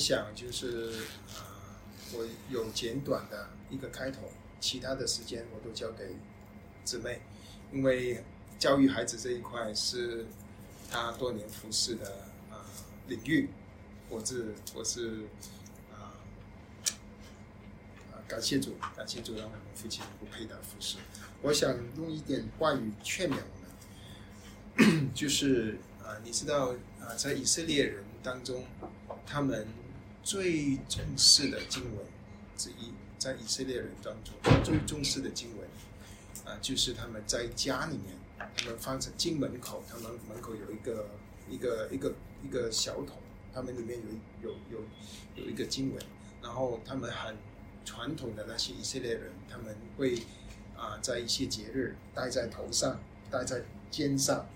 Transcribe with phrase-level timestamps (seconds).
[0.00, 0.90] 想就是
[1.36, 1.44] 啊、
[2.14, 6.16] 我有简短的一个开头，其他的时间我都交给
[6.84, 7.20] 姊妹，
[7.72, 8.24] 因为
[8.58, 10.26] 教育孩子这一块是
[10.90, 12.10] 他多年服侍的
[12.50, 12.64] 啊、
[13.06, 13.50] 领域，
[14.08, 15.20] 我是我是
[15.92, 16.16] 啊
[18.10, 20.96] 啊感谢主，感谢主让我们父亲不配搭服侍。
[21.42, 28.64] 我想用一点话语劝勉我们， 就是啊、你知道啊、在以色列人当中，
[29.24, 29.66] 他们
[30.30, 32.06] 最重视的经文
[32.56, 35.68] 之一，在以色列人当中最重视的经文
[36.44, 41.08] 啊、就是他们在家里面，他们放在进门口，他们门口有一个
[41.50, 43.16] 一个一个一个小桶，
[43.52, 43.98] 他们里面
[44.40, 44.84] 有有有
[45.34, 46.00] 有一个经文，
[46.40, 47.36] 然后他们很
[47.84, 50.14] 传统的那些以色列人，他们会
[50.76, 53.00] 啊、在一些节日戴在头上，
[53.32, 54.46] 戴在肩上，啊、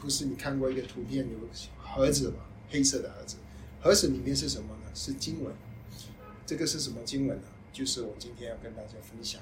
[0.00, 1.38] 不是你看过一个图片有
[1.78, 2.40] 盒子吗？
[2.68, 3.36] 黑色的盒子，
[3.80, 4.76] 盒子里面是什么？
[4.94, 5.54] 是经文。
[6.44, 7.44] 这个是什么经文呢？
[7.72, 9.40] 就是我今天要跟大家分享。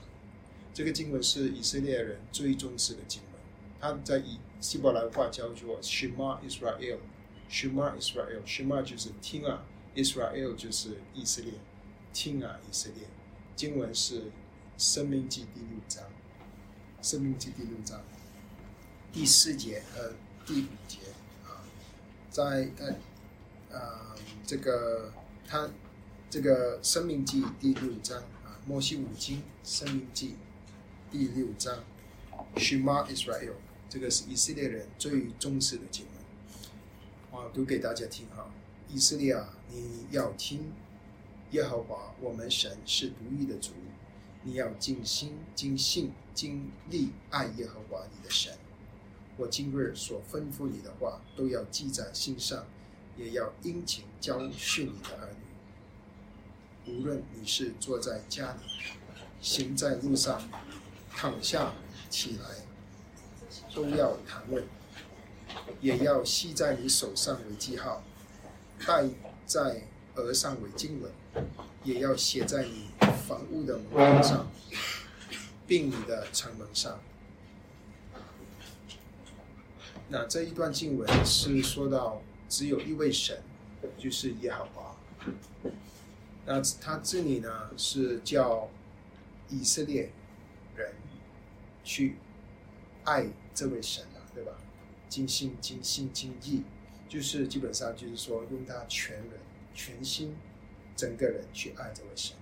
[0.72, 3.32] 这个经文是以色列人最重视的经文，
[3.80, 9.64] 它在以希伯来话叫做 Shema Israel，Shema Israel，Shema 就是听啊
[9.96, 11.54] ，Israel 就是以色列，
[12.12, 13.08] 听啊以色列。
[13.56, 14.20] 经文是
[14.78, 16.04] 《生命记》第六章，
[17.02, 18.00] 《生命记》第六章
[19.12, 20.12] 第四节和
[20.46, 20.98] 第五节
[21.44, 21.66] 啊，
[22.30, 22.96] 在在
[23.76, 24.14] 啊
[24.46, 25.12] 这个
[25.50, 25.68] 他
[26.30, 30.36] 这个《生命记》第六章啊，摩西五经《生命记》
[31.10, 31.82] 第六章
[32.54, 33.54] ，Shema Israel，
[33.88, 36.14] 这个是以色列人最重视的经文。
[37.32, 38.48] 我读给大家听哈，
[38.88, 40.72] 以色列啊，你要听，
[41.50, 43.72] 耶和华我们神是独一的主，
[44.44, 48.56] 你要尽心、尽性、尽力爱耶和华你的神。
[49.36, 52.64] 我今日所吩咐你的话，都要记在心上，
[53.16, 55.28] 也要殷勤教训你的儿
[56.86, 56.92] 女。
[56.92, 58.58] 无论你是坐在家里，
[59.40, 60.42] 行在路上，
[61.14, 61.72] 躺下
[62.08, 62.48] 起来，
[63.74, 64.64] 都要谈论，
[65.80, 68.02] 也要系在你手上为记号，
[68.86, 69.08] 戴
[69.46, 69.82] 在
[70.16, 71.12] 额上为经文，
[71.84, 72.88] 也要写在你
[73.28, 74.50] 房屋的门框上，
[75.66, 76.98] 并你的城门上。
[80.08, 83.40] 那这一段经文是说到只有一位神，
[83.96, 84.94] 就是耶和华。
[86.44, 88.68] 那他这里呢是叫
[89.48, 90.10] 以色列
[90.76, 90.92] 人
[91.84, 92.16] 去
[93.04, 94.52] 爱这位神啊，对吧？
[95.08, 96.62] 尽心、尽心、尽意，
[97.08, 99.40] 就是基本上就是说用他全人、
[99.72, 100.36] 全心、
[100.96, 102.36] 整个人去爱这位神。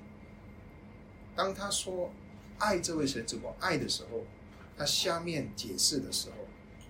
[1.37, 2.11] 当他说
[2.59, 4.25] 爱这位神怎么爱的时候，
[4.77, 6.47] 他下面解释的时候，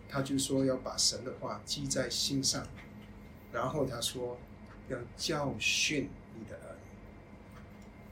[0.08, 2.66] 他就说要把神的话记在心上，
[3.58, 4.38] 然后他说
[4.88, 6.08] 要教训
[6.38, 6.76] 你的儿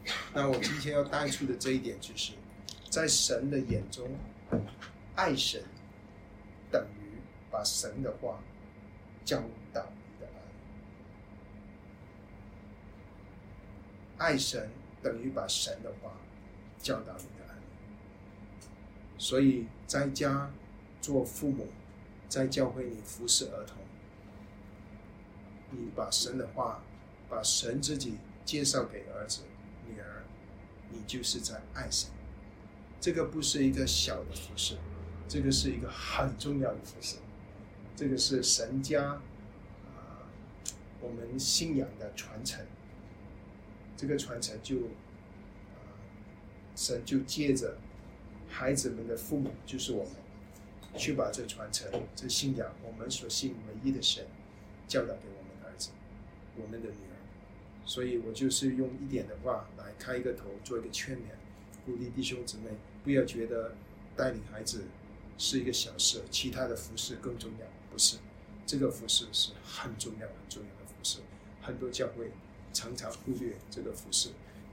[0.03, 0.11] 女。
[0.35, 2.33] 那我今天要带出的这一点，就是
[2.91, 4.11] 在神的眼中，
[5.15, 5.63] 爱神
[6.69, 8.41] 等于把神的话
[9.25, 9.39] 教
[9.73, 10.65] 导你的儿女。
[14.19, 14.69] 爱神
[15.01, 16.11] 等于把神的话
[16.81, 17.67] 教导你的儿女。
[19.17, 20.51] 所以在家
[21.01, 21.69] 做父母，
[22.29, 23.77] 在教会里服侍儿童，
[25.79, 26.83] 你把神的话，
[27.29, 28.15] 把神自己
[28.45, 29.43] 介绍给儿子、
[29.87, 30.25] 女儿，
[30.91, 32.11] 你就是在爱神。
[33.01, 34.77] 这个不是一个小的服饰，
[35.29, 37.17] 这个是一个很重要的服饰，
[37.95, 40.27] 这个是神家啊、
[41.01, 42.65] 我们信仰的传承。
[43.97, 45.79] 这个传承就啊、
[46.75, 47.77] 神就借着
[48.49, 50.13] 孩子们的父母，就是我们，
[50.97, 54.27] 去把这传承、这信仰，我们所信唯一的神，
[54.89, 55.46] 教导给我们、
[56.61, 57.17] 我们的女儿。
[57.85, 61.21] 所以我就是用一点的话来开一个头，做一个劝勉，
[61.85, 62.71] 鼓励弟兄姊妹
[63.05, 63.75] 不要觉得
[64.17, 64.85] 带领孩子
[65.39, 68.17] 是一个小事，其他的服饰更重要，不是。
[68.67, 71.21] 这个服饰是很重要、很重要的服饰，
[71.63, 72.33] 很多教会
[72.73, 74.31] 常常忽略这个服饰。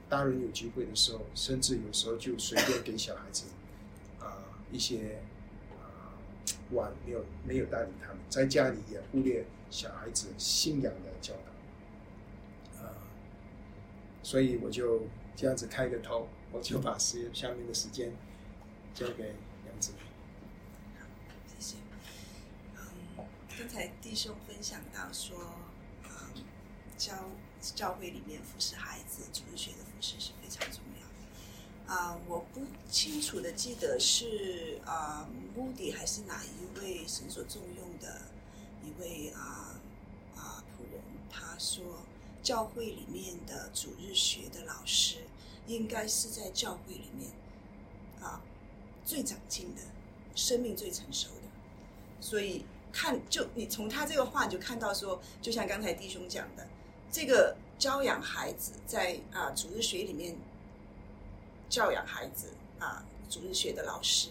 [0.08, 3.44] 大人有机会的时候，甚至有时候就随便给小孩子
[4.18, 4.42] 啊、
[4.72, 5.22] 一些、
[6.72, 11.52] 碗没有没有带领他们，在家里也忽略小孩子信仰的教导、
[14.24, 15.02] 所以我就
[15.36, 18.10] 这样子开个头，我就把时下面的时间
[18.94, 19.34] 交给
[19.68, 19.92] 杨子。
[21.46, 21.76] 谢谢。
[22.74, 23.26] 嗯，
[23.56, 25.38] 刚才弟兄分享到说，
[26.04, 26.10] 嗯，
[26.96, 27.12] 教
[27.60, 31.94] 教会里面服侍孩子，主日学的服侍是非常重要的。
[31.94, 38.22] 啊、我不清楚的记得是啊，穆迪还是哪一位神所重用的
[38.82, 39.78] 一位啊
[40.34, 41.84] 啊仆人，他说
[42.44, 45.16] 教会里面的主日学的老师，
[45.66, 47.30] 应该是在教会里面
[48.20, 48.40] 啊
[49.04, 49.80] 最长进的，
[50.36, 52.20] 生命最成熟的。
[52.20, 56.68] 所以看，就你从他这个话，你就看到说，就像刚才弟兄讲的，
[57.10, 60.36] 这个教养孩子在啊主日学里面
[61.70, 64.28] 教养孩子啊，主日学的老师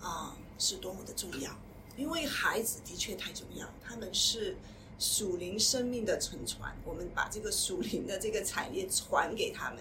[0.00, 1.56] 啊是多么的重要，
[1.96, 4.56] 因为孩子的确太重要，他们是
[4.98, 9.78] 属灵生命的承传，我们把这个属灵的这个产业传给他们，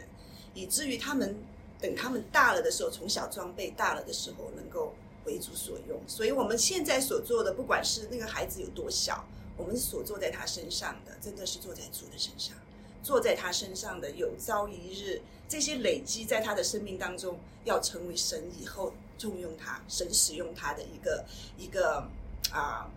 [0.53, 1.35] 以至于他们
[1.81, 4.93] 等他们大了的时候，从小装备大了的时候，能够
[5.25, 5.99] 为主所用。
[6.07, 9.25] 所以我们现在所做的，不管是那个孩子有多小，
[9.57, 12.55] 我们所做在他身上的，真的是做在主的身上。
[13.03, 21.25] 坐在他身上的有朝一日，这些累积在他的生命当中，要成为神以后重用他、神使用他的一个
[21.57, 22.09] 一个
[22.51, 22.91] 啊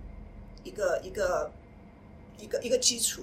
[0.64, 1.52] 一个一个
[2.40, 3.22] 一个一个基础。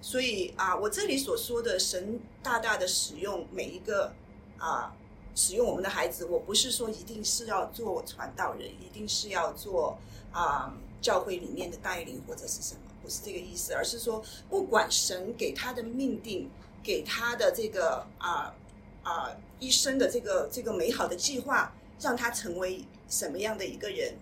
[0.00, 4.12] 所以啊，我这里所说的神大大的使用每一个
[4.58, 4.94] 啊
[5.34, 9.98] 使用我们的孩子，我不是说一定是要做传道人，一定是要做
[10.32, 12.80] 啊教会里面的带领或者是什么。
[13.02, 16.48] 不是这个意思，而是说，不管神给他的命定，
[16.84, 18.54] 给他的这个啊
[19.02, 19.28] 啊
[19.58, 24.14] 一生的这个这个美好的计划，让他成为什么样的一个人，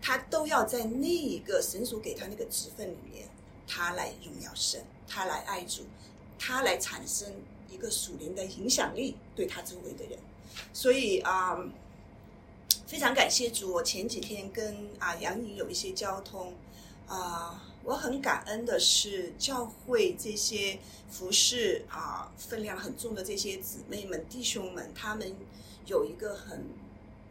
[0.00, 3.28] 他都要在那一个神所给他那个职分里面，
[3.66, 5.82] 他来荣耀神，他来爱主，
[6.38, 7.32] 他来产生
[7.70, 10.18] 一个属灵的影响力，对他周围的人。
[10.72, 11.58] 所以啊，
[12.86, 16.54] 非常感谢主，我前几天跟啊杨颖有一些交通
[17.06, 17.68] 啊。
[17.84, 20.78] 我很感恩的是，教会这些
[21.10, 25.34] 服饰啊分量很重的这些姊妹们、弟兄们，他们
[25.86, 26.64] 有一个很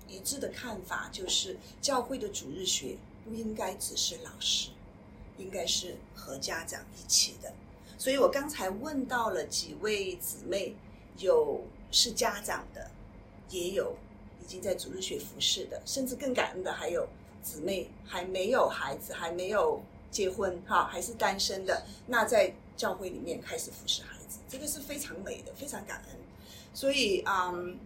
[0.10, 4.72] 一致的看法，就是教会的主日学不应该只是老师，
[5.42, 7.52] 应该是和家长一起的。
[7.98, 10.76] 所以我刚才问到了几位姊妹，
[11.18, 11.62] 有
[11.92, 12.90] 是家长的，
[13.50, 13.96] 也有
[14.42, 17.08] 已经在主日学服侍的，甚至更感恩的还有
[17.44, 19.82] 姊妹还没有孩子，还没有。
[20.12, 26.18] 结婚哈还是单身的，那在教会里面开始服侍孩子，这个是非常美的，非常感恩。
[26.74, 27.80] 所以嗯，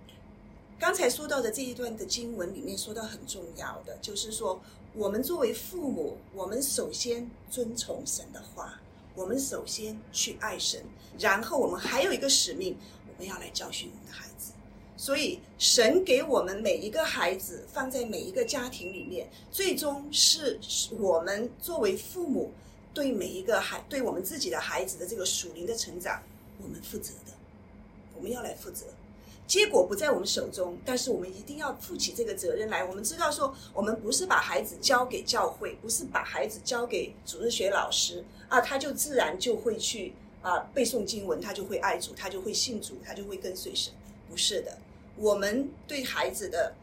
[0.80, 4.60] 刚才说到的这一段的经文里面说到很重要的，就是说
[4.97, 8.80] 我们作为父母，我们首先遵从神的话，
[9.13, 10.81] 我们首先去爱神，
[11.19, 12.77] 然后我们还有一个使命，
[13.09, 14.53] 我们要来教训我们的孩子。
[14.95, 20.57] 所以，神给我们每一个孩子放在每一个家庭里面，最终是
[20.98, 22.53] 我们作为父母
[22.94, 26.24] 对每一个孩，对我们自己的孩子的这个属灵的成长，
[26.63, 27.33] 我们负责的，
[28.15, 28.86] 我们要来负责。
[29.47, 32.83] 结果不在我们手中，但是我们一定要负起这个责任来。
[32.83, 43.94] 我们知道说，我们不是把孩子交给教会，不是把孩子交给主日学老师啊，他就自然就会去啊背诵经文，他就会爱主，他就会信主，他就会跟随神。
[44.27, 44.77] 不是的。
[45.15, 46.74] 我们对孩子的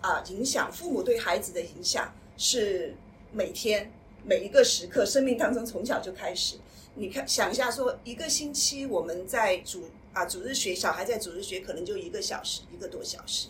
[0.00, 2.94] 啊影响，父母对孩子的影响是
[3.32, 3.90] 每天
[4.24, 6.56] 每一个时刻，生命当中从小就开始。
[6.94, 13.48] 你看，想一下，说一个星期我们在主啊主日学，小孩在主日学可能就一个小时，一个多小时。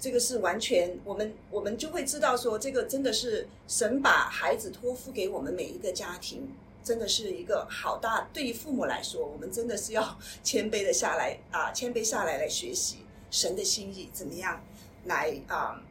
[0.00, 6.48] 这个是完全我们我们就会知道说，这个真的是神把孩子托付给我们每一个家庭，
[6.82, 8.28] 真的是一个好大。
[8.32, 12.98] 对于父母来说，我们真的是要 谦卑的下来啊，谦卑下来来学习。
[13.30, 14.62] 神的心意怎么样
[15.06, 15.82] 来啊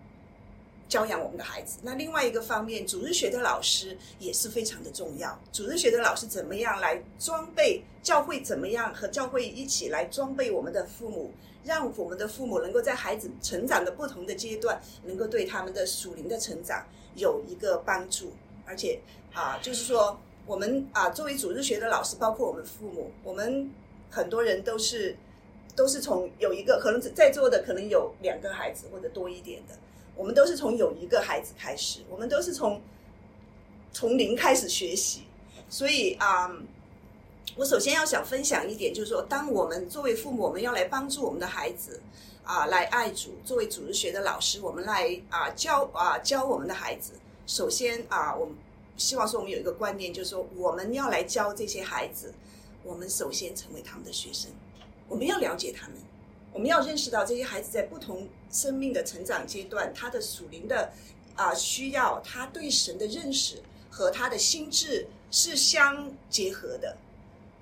[0.88, 1.80] 教养我们的孩子？
[1.82, 5.40] 那另外一个方面，主日学的老师也是非常的重要。
[5.52, 8.42] 主日学的老师怎么样来装备教会？
[8.42, 11.32] 怎么样和教会一起来装备我们的父母，
[11.64, 16.86] 让我们的父母能够在孩子成长的不同的阶段，能够对他们的属灵的成长
[17.16, 18.32] 有一个帮助。
[18.66, 19.00] 而且
[19.34, 23.72] 啊，就是说我们啊，作为主日学的老师，包括我们父母，我们
[24.10, 25.16] 很多人都是。
[25.76, 29.74] 都是从有一个可能在座的可能有两个孩子或者多一点的，
[30.16, 32.82] 我们都是从有一个孩子开始，我们都是从
[33.92, 35.24] 从零开始学习。
[35.70, 36.52] 所以啊，
[37.56, 42.00] 我首先要想分享一点，就是说，当我们作为父母，我们要来帮助我们的孩子
[42.44, 43.32] 啊，来爱主。
[43.44, 47.14] 作为主日学的老师，我们来啊教啊教我们的孩子。
[47.48, 48.56] 首先啊，我们
[48.98, 52.34] 希望说我们有一个观念，就是说我们要来教这些孩子，
[52.84, 54.52] 我们首先成为他们的学生。
[55.10, 55.98] 我们要了解他们，
[56.54, 60.92] 我们要认识到这些孩子在不同生命的成长阶段，他的属灵的
[61.36, 66.96] 啊需要，他对神的认识和他的心智是相结合的。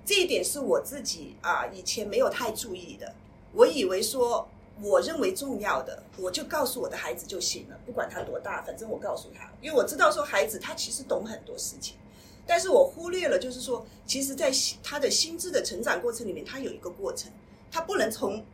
[0.04, 3.14] 这一点是我自己啊以前没有太注意的。
[3.54, 4.46] 我以为说，
[4.80, 11.96] 我认为重要的，我就告诉我的孩子就行了，不管他多大，反正我告诉他，因为我知道说孩子他其实懂很多事情。
[12.44, 17.30] 但是我忽略了，就是说，其实，在他的心智的成长过程里面，他有一个过程，
[17.70, 18.44] 他不能从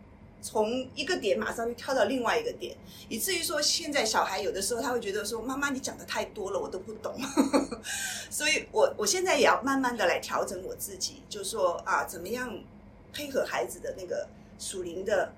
[0.41, 2.77] 从一个点马上就跳到另外一个点，
[3.09, 7.15] 以至于说，现在小孩有的时候他会觉得说，妈妈你讲的太多了，我都不懂。
[8.31, 12.59] 所以我我现在也要慢慢的来调整我自己，就是说啊，怎么样
[13.13, 14.29] 配合孩子的那个
[14.59, 15.33] 属灵的。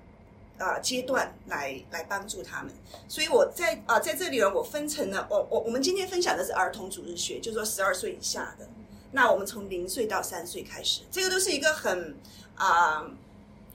[0.57, 2.71] 啊，阶段来来帮助他们，
[3.07, 8.69] 所以我在啊在这里呢，我分成了我我我们今天分享的是儿童主日学，就是说十二岁以下的。
[9.11, 12.15] 那我们从零岁到三岁开始，这个都是一个很
[12.53, 13.09] 啊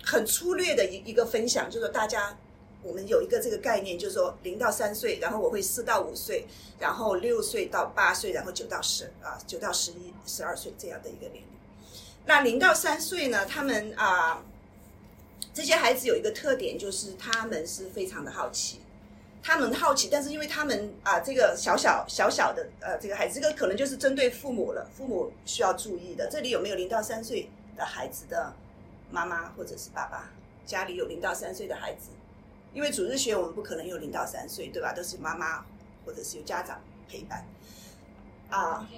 [0.06, 2.38] 很粗略的一一个分享，就是大家
[2.82, 6.46] 我们有一个这个概念，就是说零到三岁，然后我会四到五岁，
[6.78, 11.42] 然后六岁到八岁，然后九到十啊九到十一十二岁这样的一个年龄。
[12.24, 14.42] 那零到三岁呢，他们啊。
[15.52, 18.78] 这些孩子有一个特点，就是他们是非常的好奇，
[19.42, 26.28] 他们好奇，但是因为他们啊，这个小小小小的呃，这个孩子，这个可能就是针对父母了，父母需要注意的。
[26.30, 28.52] 这里有没有零到三岁的孩子的
[29.10, 30.30] 妈妈或者是爸爸？
[30.64, 32.10] 家里有零到三岁的孩子，
[32.74, 34.92] 因为主日学我们不可能有零到三岁，对吧？
[34.92, 35.64] 都是妈妈
[36.04, 37.46] 或者是有家长陪伴
[38.50, 38.88] 啊。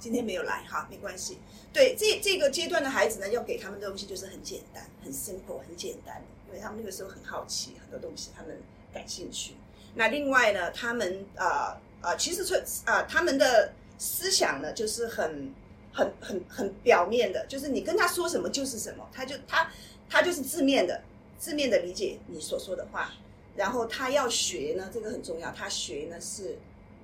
[0.00, 1.38] 今天没有来哈，没关系。
[1.72, 8.60] 对这这个阶段的孩子呢，要给他们的东西就是很简单、很 simple、很简单，因为他们那个时候很好奇，很多东西他们
[8.92, 9.54] 感兴趣。
[9.94, 15.54] 那另外呢，他们啊啊，其实说啊，他们的思想呢，就是很
[15.92, 19.70] 很很很表面的，就是你跟他说什么就是什么，他就他
[20.08, 21.00] 他就是字面的
[21.38, 23.12] 字面的理解你所说的话。
[23.54, 26.56] 然后他要学呢，这个很重要，他学呢是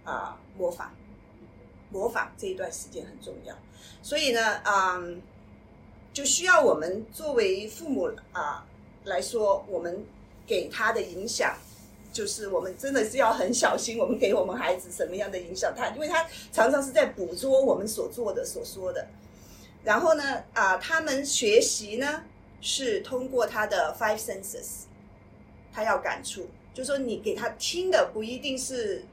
[0.04, 0.92] 啊模仿。
[1.90, 3.56] 模仿这一段时间很重要，
[4.02, 5.22] 所以呢，嗯，
[6.12, 8.62] 就需要我们作为父母啊
[9.04, 10.04] 来说，我们
[10.46, 11.56] 给他的影响，
[12.18, 19.06] 就是我们真的是要很小心，我们给我们孩子什么样的影响，他因为他常常是在捕捉我们所做的、所说的。
[19.84, 22.24] 然后呢，啊，他们学习呢
[22.60, 24.86] 是通过他的 five senses，
[25.72, 29.04] 他要感触，就说你给他听的不一定是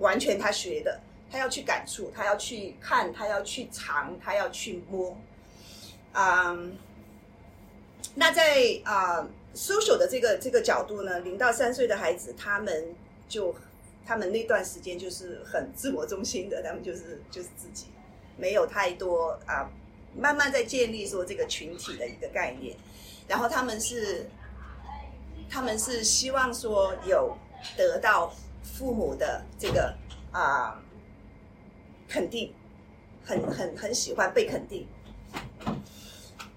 [0.00, 1.00] 完全他学的。
[1.32, 5.16] 他要去感触，他要去看，他要去尝，他要去摸，
[6.12, 6.76] 嗯，
[8.14, 12.94] 那在啊，social 的这个这个角度呢，零到三岁的孩子，他们
[13.28, 13.54] 就
[14.04, 17.86] 他们那段时间就是很自我中心的，他们就是就是自己，
[18.36, 19.70] 没有太多啊，
[20.16, 22.76] 慢慢在建立说这个群体的一个概念，
[23.28, 24.26] 然后他们是
[25.48, 27.36] 他们是希望说有
[27.76, 29.94] 得到父母的这个
[30.32, 30.80] 啊。
[32.06, 32.52] 肯定，
[33.24, 34.86] 很很很喜欢被肯定，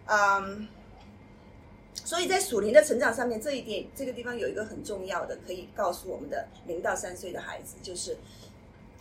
[0.05, 0.67] 嗯，
[2.05, 8.17] 所以在属灵的成长上面，这一点这个地方有一个很重要的，可以告诉我们的零到三岁的孩子，就是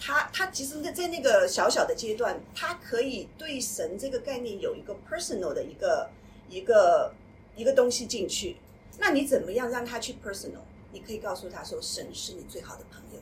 [0.01, 6.11] 他他其实，在在那个小小的阶段，他可以对神这个概念有一个 personal 的一个
[6.49, 7.15] 一个
[7.55, 8.57] 一个东西进去。
[8.99, 10.65] 那你怎么样让他去 personal？
[10.93, 13.21] 你可以告诉他说，神是你最好的朋友，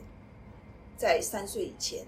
[0.97, 2.05] 在三岁以前。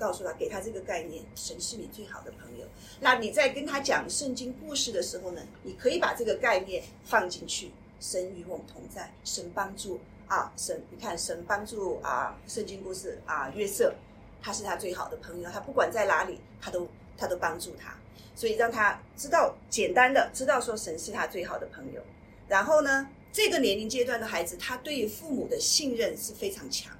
[0.00, 2.66] 告诉他，给他这个概念，神是你最好的朋友。
[3.00, 7.70] 那你在跟他讲圣经故事的时候呢，你可以把这个概念放进去。
[8.00, 13.94] 神与我们同在，神帮助啊，神，你看，神帮助啊，圣经故事啊，约瑟，
[14.40, 16.88] 他是他最好的朋友，他不管在哪里，他都
[17.18, 17.94] 他都帮助他。
[18.34, 22.00] 所以让他知道，简单的知道说神是他最好的朋友。
[22.48, 26.96] 然后呢，这个年龄阶段的孩子，他对于父母的信任是非常强。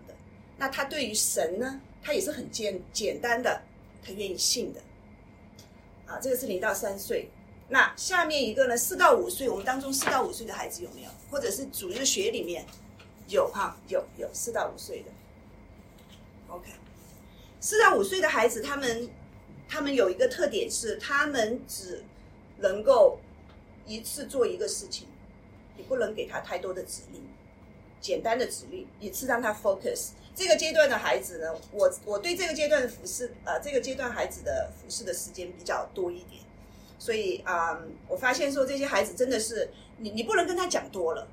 [0.61, 1.81] 那他对于神呢？
[2.03, 3.63] 他也是很简简单的，
[4.05, 4.81] 他愿意信的，
[6.07, 7.31] 啊，这个是零到三岁。
[7.71, 11.11] 那下面一个呢，四到五岁，我们当中四到五岁的孩子有没有？
[11.31, 12.67] 或者是主日学里面
[13.29, 13.75] 有哈？
[13.89, 15.11] 有有四到五岁的。
[16.49, 16.71] OK，
[17.59, 19.09] 四到五岁的孩子，他们
[19.67, 22.05] 他们有一个特点是，他们只
[22.59, 23.19] 能够
[23.87, 25.09] 一次做一个事情，
[25.79, 27.23] 你不能给他太多的指令，
[27.99, 30.11] 简单的指令，一次让他 focus。
[30.41, 36.41] 这个阶段的孩子呢，我我对这个阶段的服饰，呃，这个阶段孩子的服饰的时间比较多一点，
[36.99, 37.79] 所以啊，
[38.09, 39.69] 我发现说这些孩子真的是，
[39.99, 41.29] 你你不能跟他讲多了，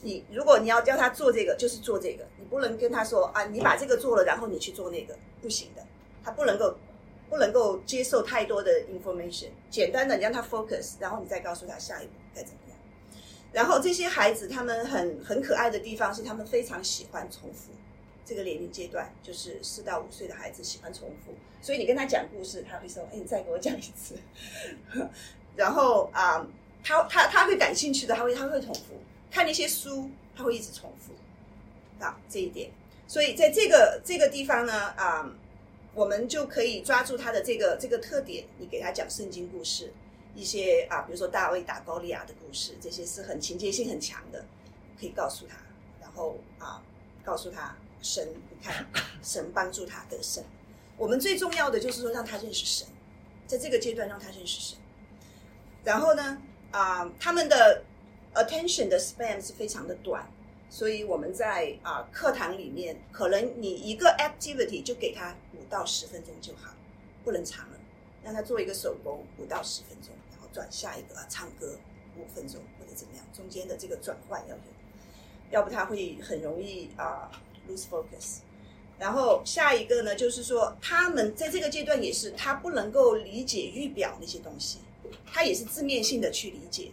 [0.00, 5.84] 你如果你要叫他做这个，就是做这个，你不能跟他说啊，你把这个做了，然后你去做那个，不行的，
[6.24, 6.74] 他不能够
[7.28, 12.78] 不能够接受太多的 information，简单的你让他 focus，然后你再告诉他下一步该怎么样。
[13.52, 17.72] 然后这些孩子他们很很可爱的地方是，他们非常喜欢重复。
[18.28, 21.32] 这个年龄阶段就是四到五岁的孩子喜欢重复，
[21.62, 24.16] 所以你跟他讲故事，他会说：“哎，你再给我讲一次。
[25.56, 26.46] ”然后啊，
[26.84, 31.14] 他他他会感兴趣的，他会他会重复看那些书，他会一直重复
[32.04, 32.70] 啊这一点。
[33.06, 35.26] 所以在这个这个地方呢啊，
[35.94, 39.90] 我们就可以抓住他的这个这个特点，你给他讲圣经故事，
[40.34, 44.44] 一些啊，比如说大卫打高利亚的故事，这些是很情节性很强的，
[45.00, 45.56] 可以告诉他，
[45.98, 46.82] 然后啊，
[47.24, 48.86] 告诉他神，你看
[49.22, 50.44] 神帮助他得胜。
[50.96, 52.86] 我们最重要的就是说让他认识神，
[53.46, 54.78] 在这个阶段让他认识神。
[55.84, 57.84] 然后呢，啊，他们的
[58.34, 60.28] attention 的 span 是非常的短，
[60.68, 66.74] 所以我们在啊课堂里面，可能你一个 activity 就给他五到十分钟就好，
[67.24, 67.78] 不能长了，
[68.24, 71.78] 让他做一个手工五到十分钟，然后转下一个啊唱歌
[72.16, 74.62] 五分钟或者怎么样，中间的这个转换要有，
[75.50, 77.30] 要不他会很容易啊
[77.68, 78.38] lose focus。
[78.98, 84.78] 然后下一个呢，就是说他们在这个阶段也是他不能够理解预表那些东西，
[85.32, 86.90] 他也是字面性的去理解。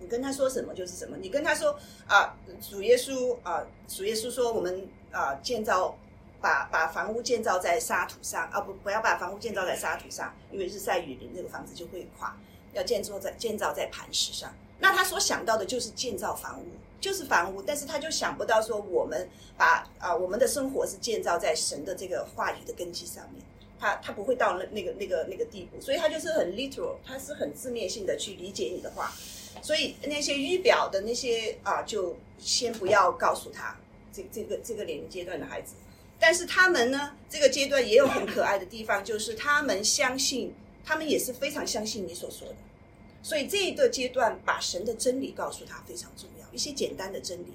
[0.00, 5.94] 你跟他说什么就是什么，你跟他说啊，主耶稣啊，主耶稣说我们啊建造
[6.40, 12.34] 把把房屋建造在沙土上啊不不要把房屋建造在沙土上，因为日晒雨淋，那个房子就会垮，
[12.72, 14.50] 要建造在建造在磐石上。
[14.78, 16.66] 那他所想到的就是建造房屋。
[17.04, 23.44] 就是房屋，但是他就想不到说我们把啊我们的生活是建造在神的这个话语的根基上面，
[23.78, 29.12] 他他不会到那那个那个那个地步，所以他就是很 literal，他是很字面性的去理解你的话，
[29.60, 33.76] 所以那些预表的那些啊就先不要告诉他
[34.10, 35.74] 这这个这个年龄阶段的孩子，
[36.18, 42.54] 但是他们呢这个阶段也有很可爱的地方，就是他们相信，他们也是非常相信你所说的，
[43.22, 46.33] 所以这一个阶段把神的真理告诉他非常重要。
[46.54, 47.52] 一些简单的真理，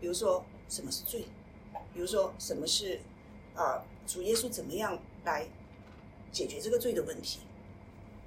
[0.00, 1.26] 比如说什么是罪，
[1.92, 3.00] 比如说什么是
[3.54, 5.46] 啊主耶稣怎么样来
[6.30, 7.40] 解决这个罪的问题，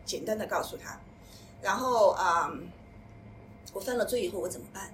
[0.05, 0.99] 简单的告诉他，
[1.61, 2.51] 然后啊
[3.73, 4.93] 我犯了罪以后我怎么办？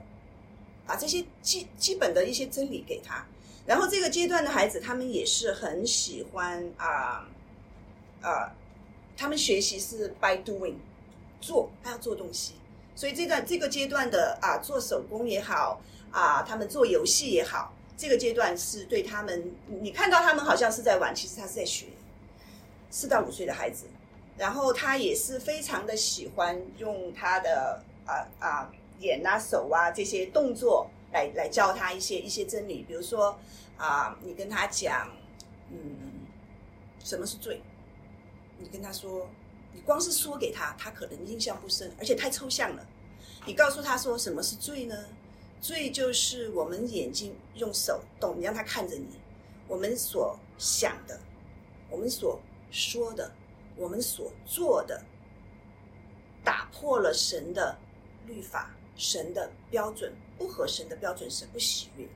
[0.86, 3.26] 把这些基基本的一些真理给他，
[3.66, 7.28] 然后这个阶段的孩子他们也是很喜欢啊
[8.22, 8.54] 啊，
[9.18, 10.76] 他们学习是 by doing，
[11.42, 12.54] 做他要做东西。
[12.96, 15.82] 所以这段这个阶段的啊，做手工也好
[16.12, 21.88] 啊，他们做游戏也好，这个阶段是对他们，你看到他们好像是在玩，其实他是在学。
[22.90, 23.88] 四到五岁的孩子，
[24.38, 33.38] 然后他也是非常的喜欢用他的啊啊眼啊手啊这些动作来来教他一些一些真理，比如说
[33.76, 35.12] 啊，你跟他讲，
[35.70, 36.26] 嗯，
[37.04, 37.62] 什么是罪？
[38.58, 39.28] 你跟他说。
[39.76, 42.88] 你光是说给他，他可能印象不深，而且太抽象了。
[43.46, 44.96] 你告诉他说什么是罪呢？
[45.60, 49.08] 罪就是我们眼睛用手动，你让他看着你，
[49.68, 51.20] 我们所想的，
[51.90, 52.40] 我们所
[52.72, 53.30] 说的，
[53.76, 55.04] 我们所做的，
[56.44, 57.78] 打破了神的
[58.26, 62.08] 律法、神的标准，不合神的标准，神不喜悦。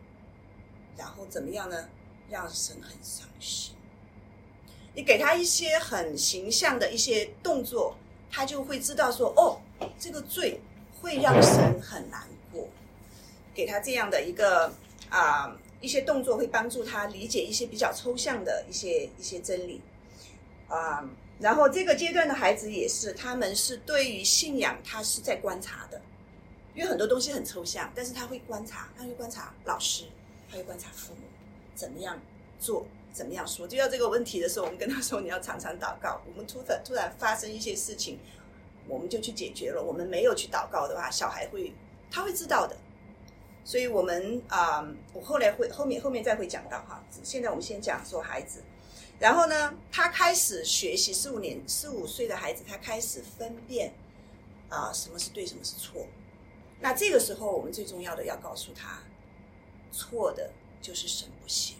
[0.96, 1.90] 然后怎么样呢？
[2.30, 3.76] 让神很伤心。
[5.00, 7.96] 你给他一些很形象的一些动作，
[8.30, 9.58] 他就会知道说：“哦，
[9.98, 10.60] 这个罪
[11.00, 12.68] 会让神很难过。”
[13.56, 14.70] 给他这样的一个
[15.08, 19.80] 啊一些动作，会帮助他理解一些比较抽象的一些一些真理
[20.68, 21.10] 啊。
[21.40, 26.02] 然后这个阶段的孩子也是，他们是对于信仰他是在观察的，
[26.76, 30.04] 因为很多东西很抽象，但是他会观察，他会观察老师，
[30.52, 31.22] 他会观察父母
[31.74, 32.22] 怎么样
[32.60, 32.86] 做。
[33.20, 33.68] 怎么样说？
[33.68, 38.18] 遇到这个问题的时候，我们跟他说：“你要常常祷告。”我们突然突然发生一些事情，
[38.88, 39.84] 我们就去解决了。
[39.84, 41.74] 我们没有去祷告的话，小孩会
[42.10, 42.78] 他会知道的。
[43.66, 47.04] 所以，我们啊，我后来会后面后面再会讲到哈。
[47.22, 48.64] 现在我们先讲说孩子，
[49.20, 53.94] 然后呢，他开始学习四五年四五岁的孩子，他开始分辨
[54.70, 56.08] 啊什么是对，什么是错。
[56.80, 59.04] 那这个时候，我们最重要的要告诉他，
[59.92, 60.50] 错的
[60.82, 61.76] 就是神不行。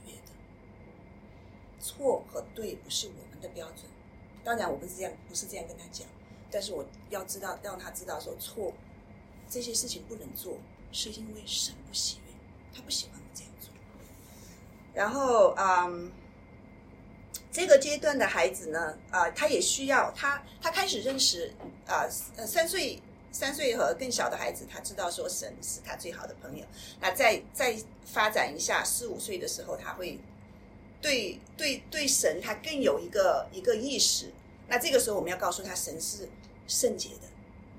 [1.80, 3.86] 错和对不是我们的标准，
[4.44, 6.08] 当然我不是这样，不是这样跟他讲，
[6.52, 8.74] 但是我要知道，让他知道说错
[9.50, 10.58] 这些事情不能做，
[10.92, 12.34] 是因为神不喜悦，
[12.76, 13.72] 他不喜欢我这样做。
[14.94, 16.12] 然后，嗯，
[17.52, 21.54] 这个阶段的孩子呢，啊，他也需要他，他开始认识
[21.88, 22.08] 啊，
[22.46, 26.66] 三岁、三岁和更小的孩子，他知道说神是他最好的朋友。
[27.00, 30.20] 那再再发展一下，四五岁的时候，他会。
[31.02, 34.32] 对对对，神他更有一个一个意识。
[34.68, 36.30] 那这个时候我们要告诉他，神是
[36.68, 37.28] 圣洁的，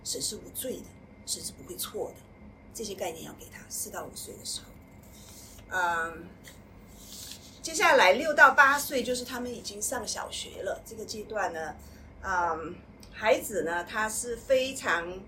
[0.02, 0.85] 神是无罪的，
[1.26, 2.14] 神是不会错的。
[2.72, 3.61] 这些概念要给他。
[3.68, 4.66] 四到五岁的时候，
[5.76, 6.26] 嗯，
[7.62, 10.80] 接下来六到八岁就是他们已经上小学了。
[10.85, 11.76] 这个阶段呢，
[12.22, 12.74] 嗯，
[13.12, 15.20] 孩子呢，他是非常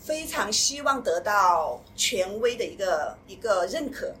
[0.00, 4.14] 非常希望得到权威的一个一个认可。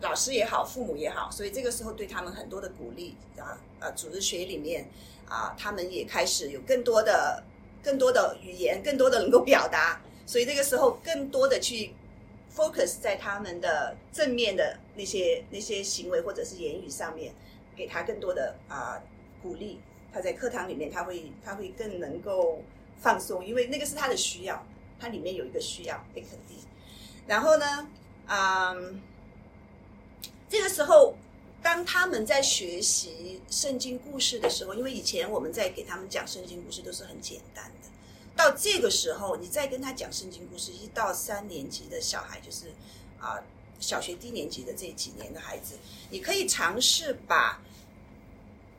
[0.00, 4.88] 老师也好，父母也好，所以这个时候对他们很多的鼓励啊，呃，组织学里面
[5.28, 7.42] 啊，他们也开始有更多的、
[7.82, 11.94] 更多的语言，更多的能够表达，所以这个时候更多的去
[12.54, 17.34] focus 在他们的正面的那些那些行为或者是言语上面，
[17.76, 19.00] 给他更多的啊
[19.42, 19.80] 鼓励。
[20.12, 22.60] 他在课堂里面，他会他会更能够
[22.98, 24.66] 放松，因为那个是他的需要，
[24.98, 26.58] 他里面有一个需要被肯定。
[27.28, 27.88] 然后呢，
[28.26, 29.00] 嗯，
[30.50, 31.14] 这个时候，
[31.62, 37.88] 当他们在学习圣经故事的时候，因为以前我们在给他们讲圣经故事都是很简单的，
[38.34, 42.72] 到这个时候，你再跟他讲圣经故事，一到三年级的小孩，就是
[43.20, 43.38] 啊
[43.78, 45.76] 小学低年级的这几年的孩子，
[46.10, 47.62] 你可以尝试把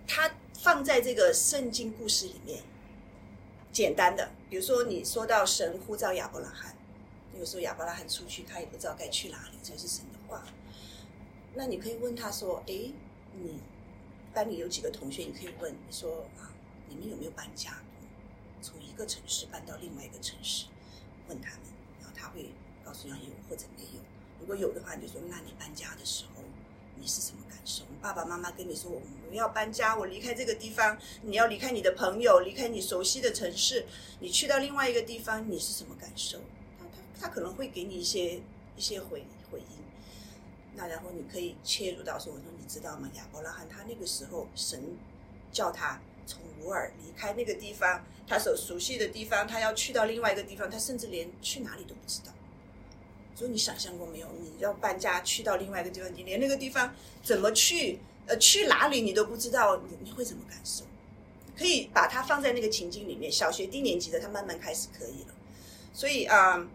[0.05, 0.29] 他
[0.60, 2.62] 放在这个圣经故事里面，
[3.71, 6.75] 简单的，比如说你说到神呼召亚伯拉罕。
[7.39, 10.01] 有时候亚伯拉罕出去，他也不知道该去哪里，这是神。
[11.53, 12.91] 那你可以问他说：“哎，
[13.33, 13.59] 你
[14.33, 15.23] 班里有几个同学？
[15.23, 16.51] 你可以问说啊，
[16.87, 18.07] 你们有没有搬家过？
[18.61, 20.67] 从一个城市搬到另外一个城市？
[21.27, 21.61] 问他们，
[21.99, 22.49] 然后他会
[22.85, 24.01] 告诉你有或者没有。
[24.39, 26.43] 如果有的话，你就说：那你搬家的时候，
[26.95, 27.83] 你是什么感受？
[28.01, 33.85] 爸爸妈妈跟你说我们要搬家，我离开这个地方，你要离开你的朋友，离开你熟悉的城市，
[34.19, 36.39] 你去到另外一个地方，你是什么感受？”
[36.79, 38.41] 他他他可能会给你一些
[38.75, 39.25] 一些回回应，
[40.73, 43.10] 那然后你可以切入到说：“我说你知道吗？
[43.15, 44.81] 亚伯拉罕他那个时候神
[45.51, 52.31] 叫他从鲁尔离开那个地方，他所熟悉的地方，他要去到另外一个地方，他甚至连去哪里都不知道。
[53.36, 54.27] 所以你想象过没有？
[54.39, 60.86] 你要搬家去到另外一个地方，你连那个地方怎么去，呃，去哪里你都不知道，你你会怎么感受？
[61.57, 63.31] 可以把它放在那个情境里面。
[63.31, 65.34] 小学低年级的他慢慢开始可以了，
[65.93, 66.65] 所以啊。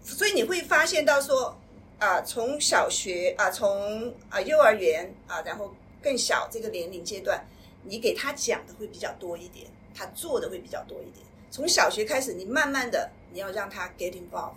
[0.00, 1.58] 所以你会发现到说，
[1.98, 7.44] 啊，从小学啊，从啊幼儿园啊，然后更小这个年龄阶段，
[7.82, 11.26] 你给他讲的会比较多一点，他做的会比较多一点。
[11.50, 14.54] 从小学开始，你慢慢的你要让他 get involved，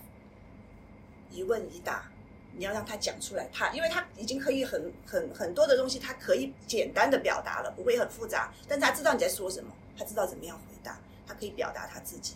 [1.32, 2.12] 一问一答，
[2.56, 12.36] 你要让他讲出来，他因为他已经可以很很很多的东西，他可以简单的表达了，不会很复杂，但他知道你在说什么，他知道怎么样回答，他可以表达他自己。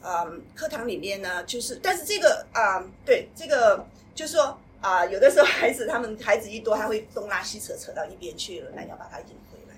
[0.00, 3.84] 嗯，课堂里面呢，就是，但是这个啊，对，这个
[4.18, 9.76] 就说啊，有的时候孩子他们孩子一多，他会东拉西扯，扯到一边去了，那要把他引回来。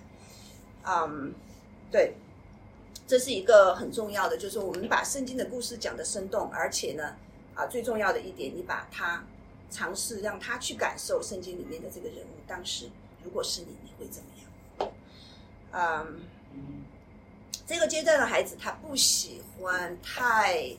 [0.83, 1.35] 嗯，
[1.93, 2.15] 对，
[3.07, 7.17] 这是一个很重要的，就是我们把圣经的故事讲的生动，而且呢，
[7.55, 9.23] 啊，最重要的一点，你把他
[9.71, 12.89] 尝试让他去感受圣经里面的这个人物，当时
[13.23, 14.91] 如果是你，你会怎么样？
[15.75, 16.21] 嗯。
[17.67, 20.75] 这个阶段的孩子，他不喜欢太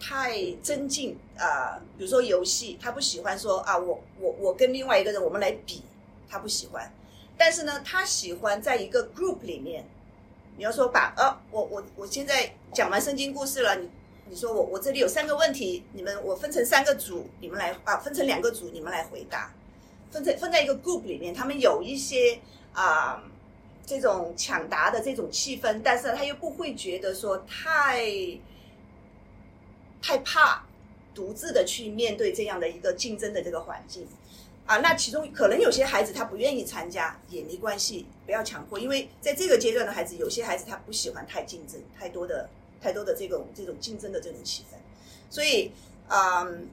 [0.00, 5.82] 太增进啊，比如说游戏，他不喜欢说啊，我我我跟另外一个人我们来比，
[6.28, 6.92] 他不喜欢。
[7.36, 9.84] 但是呢，他喜欢在一个 group 里面，
[10.56, 13.88] 你要说把呃，我我我现在讲完圣经故事了，你
[14.28, 19.52] 你说我我这里有三个问题，你们我分成三个组，你们来啊，分成两个组，你们来回答，
[20.10, 22.40] 分在分在一个 group 里面，他们有一些
[22.72, 23.22] 啊。
[23.86, 28.02] 这种抢答的这种气氛，但是他又不会觉得说太
[30.00, 30.63] 太怕
[31.14, 34.06] 独自的去面对这样的一个竞争的这个环境
[34.66, 34.78] 啊。
[34.78, 42.48] 那其中可能有些孩子他不愿意参加也没关系，不要强迫，因为在这个阶段的孩子，有些孩子他不喜欢太竞争，太多的
[42.80, 44.76] 太多的这种这种竞争的这种气氛。
[45.30, 45.70] 所以，
[46.08, 46.68] 嗯，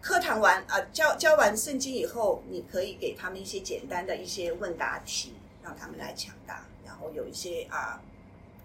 [0.00, 5.34] 课堂完啊教教完圣经以后，你可以给他们一些简单的一些问答题。
[5.60, 8.00] 让他们来抢答，然后有一些啊，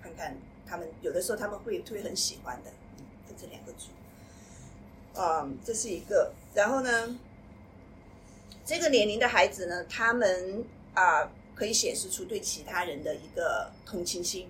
[0.01, 2.71] 看看他们有的时候他们会会很喜欢的，
[3.27, 3.87] 分成两个组，
[5.15, 6.33] 嗯，这是一个。
[6.53, 7.17] 然后呢，
[8.65, 14.47] 这个年龄的孩子呢，他们啊可以显示出对其他人的一个同情心，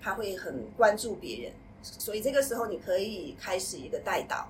[0.00, 4.48] 他会很关注别人，所以这个时候你可以开始一个带导，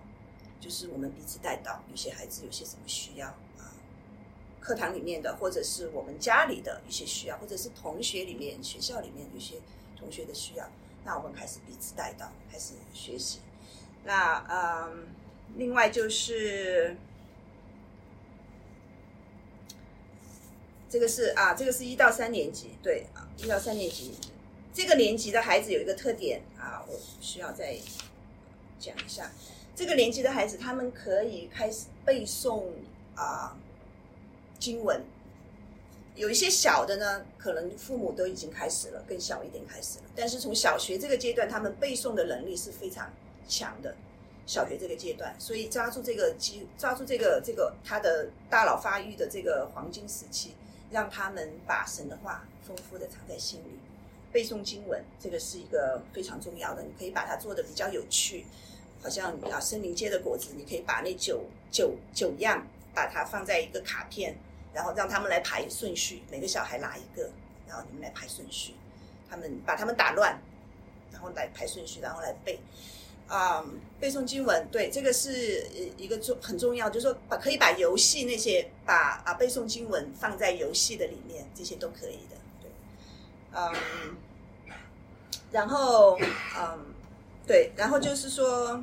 [0.60, 3.72] 就是我们彼此带导，有些孩子有些什么需要啊。
[4.60, 9.56] 课堂里面的，或者是我们家里的一些需要，或者是同学里面、学校里面有些
[9.98, 10.68] 同学的需要，
[11.04, 13.40] 那我们开始彼此带到，开始学习。
[14.04, 15.06] 那嗯，
[15.56, 16.96] 另外就是
[20.88, 24.14] 这个是啊，这个是一到三年级，对啊，一到三年级
[24.72, 27.76] 这个年级的孩子有一个特点啊，我需要再
[28.78, 29.30] 讲一下。
[29.74, 32.64] 这个年级的孩子，他们可以开始背诵
[33.14, 33.56] 啊。
[34.58, 35.02] 经文
[36.14, 40.04] 有一些小的呢，可能父母都已经开始了，更小一点开始了。
[40.14, 43.10] 但是从小学这个阶段，他们背诵的能力是非常
[43.50, 43.94] 强的。
[44.46, 50.56] 小学这个阶段，所以抓住这个机，抓住这个这个他的大脑发育的这个黄金时期，
[50.90, 53.78] 让他们把神的话丰富的藏在心里，
[54.32, 56.82] 背诵经文，这个是一个非常重要的。
[56.82, 58.44] 你可以把它做的比较有趣，
[59.00, 64.36] 好像啊，森林结的果子，你可以把那九九九样，把它放在一个卡片，
[64.74, 67.30] 然后让他们来排顺序，每个小孩拿一个，
[67.68, 68.74] 然后你们来排顺序，
[69.28, 70.36] 他们把他们打乱，
[71.12, 72.58] 然后来排顺序，然后来背。
[73.30, 73.64] 啊，
[73.98, 75.66] 背诵经文，对，这个是
[75.96, 82.70] 一个重很重要，就是说把可以把游戏那些把啊背诵经文放在游戏的里面，这些都可以的，对，
[83.54, 84.16] 嗯，
[85.52, 86.18] 然后
[86.58, 86.86] 嗯，
[87.46, 88.82] 对，然后就是说。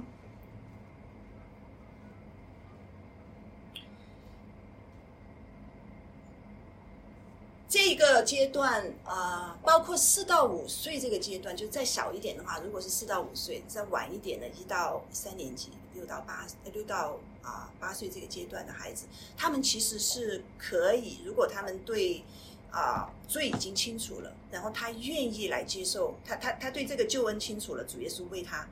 [7.69, 22.23] 这个阶段啊，包括四到五岁这个阶段，就再小一点的话，如果是四到五岁，再晚一点的，一到三年级，六到八，六到啊八岁这个阶段的孩子，他们其实是可以，如果他们对
[22.71, 28.65] 啊罪已经清楚了，然后他愿意来接受，他他他对这个救恩清楚了，主耶稣为他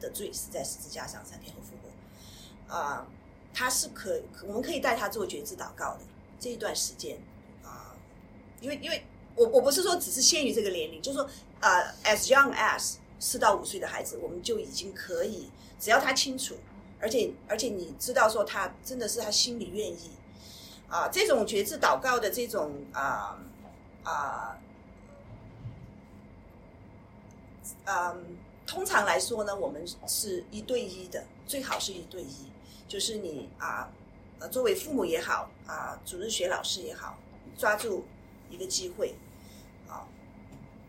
[0.00, 3.06] 的罪死在十字架上，三天后复活，啊，
[3.54, 6.00] 他是可，我们可以带他做觉知祷告的
[6.40, 7.16] 这一段时间。
[8.62, 11.28] 因为，因为我我不是说只是限于这个年龄，就是说，
[11.60, 16.54] 呃，as young as 四到五岁的孩子，我们就已经可以，只要他清楚，
[17.00, 20.10] 而且而且你知道说他真的是他心里愿意，
[20.88, 23.36] 啊，这种觉知祷告的这种啊
[24.04, 24.56] 啊，
[27.84, 32.46] 嗯，通常来说呢，我们是一对一的，最好是一对一，
[32.86, 33.90] 就是你啊，
[34.38, 37.18] 呃，作为父母也好，啊，主日学老师也好，
[37.58, 38.04] 抓住。
[38.52, 39.14] 一个机会，
[39.88, 40.06] 啊，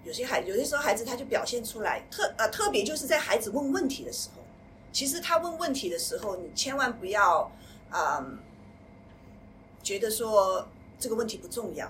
[0.04, 4.44] 有些孩有些时候孩子他就表现出来特呃特别就是在孩子问问题的时候，
[4.92, 7.50] 其实他问问题的时候，你千万不要
[7.90, 8.24] 啊
[9.82, 10.68] 觉得说
[11.00, 11.90] 这个问题不重要，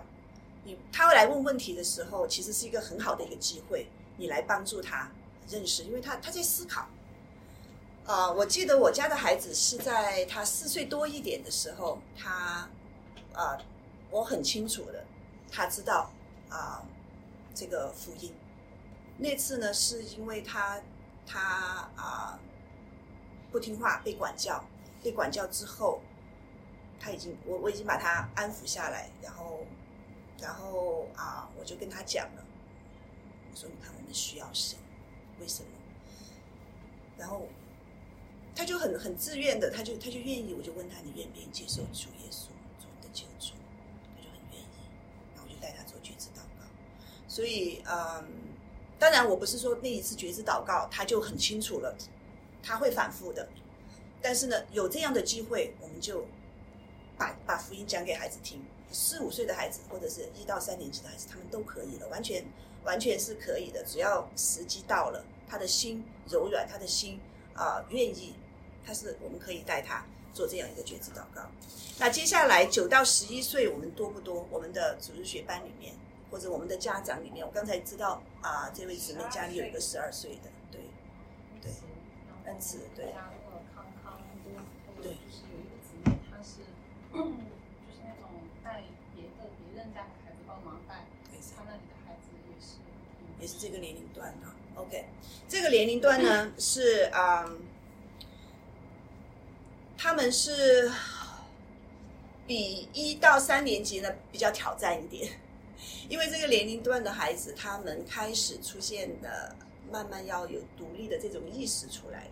[0.64, 5.12] 你他会来问问题的时候，其实是一个很好的一个机会，你来帮助他
[5.50, 6.88] 认识，因为他他在思考。
[8.06, 12.70] 啊，我记得我家的孩子是在他四岁多一点的时候，他
[13.34, 13.58] 啊，
[14.12, 15.06] 我很清楚的。
[15.56, 16.12] 他知道
[16.50, 16.84] 啊，
[17.54, 18.34] 这个福音。
[19.20, 20.82] 那次呢，是因为他
[21.28, 22.40] 他啊
[23.52, 24.66] 不听话被管教，
[25.04, 26.02] 被管教之后，
[27.00, 29.68] 他已经我我已经把他安抚下来，然后
[30.42, 32.44] 然后啊，我就跟他讲了，
[33.52, 34.80] 我说你看我们需要神，
[35.40, 35.70] 为什么？
[37.16, 37.48] 然后
[38.56, 42.48] 他就很很自愿的，他就他就愿意，我就问他你愿不愿意接受主耶稣
[42.80, 43.54] 做你的救主？
[47.34, 48.24] 所以，嗯，
[49.00, 51.98] 当然，我不是说那一次觉知祷告他就很清楚了，
[52.62, 53.50] 他会反复的。
[54.22, 56.28] 但是呢，有这样的机会，我们就
[57.18, 58.64] 把把福音讲给孩子听。
[58.92, 62.46] 四五岁的孩子或者是一到三年级的孩子，他们都可以了，完全
[62.84, 63.84] 完全是可以的。
[63.84, 67.20] 只要时机到了，他的心柔软，他的心
[67.56, 68.36] 啊愿意，
[68.86, 71.50] 他是我们可以带他做这样一个觉知祷告。
[71.98, 74.48] 那接下来九到十一岁，我们多不多？
[74.52, 75.96] 我们的组织学班里面。
[76.34, 80.82] 或者我们的家长里面，我刚才知道啊，这位姊妹家里有一个十二岁的，对，
[81.62, 81.72] 对，
[82.46, 83.14] 恩慈，对，
[85.00, 86.66] 对，就是有一个姊妹，她是，
[87.14, 87.20] 就
[87.94, 88.32] 是那种
[88.64, 88.82] 带
[89.14, 91.06] 别的别人家的孩子帮忙带，
[91.56, 92.78] 他那里的孩子也是，
[93.40, 94.56] 也是这个年龄段啊。
[94.74, 95.06] OK，
[95.48, 97.48] 这个年龄段呢是啊，
[100.00, 100.92] 他们是
[102.48, 105.32] 比一到三年级呢比较挑战一点。
[106.10, 109.56] 因为这个年龄段的孩子，他们开始出现的，
[109.92, 112.28] 慢慢要有独立的这种意识出来。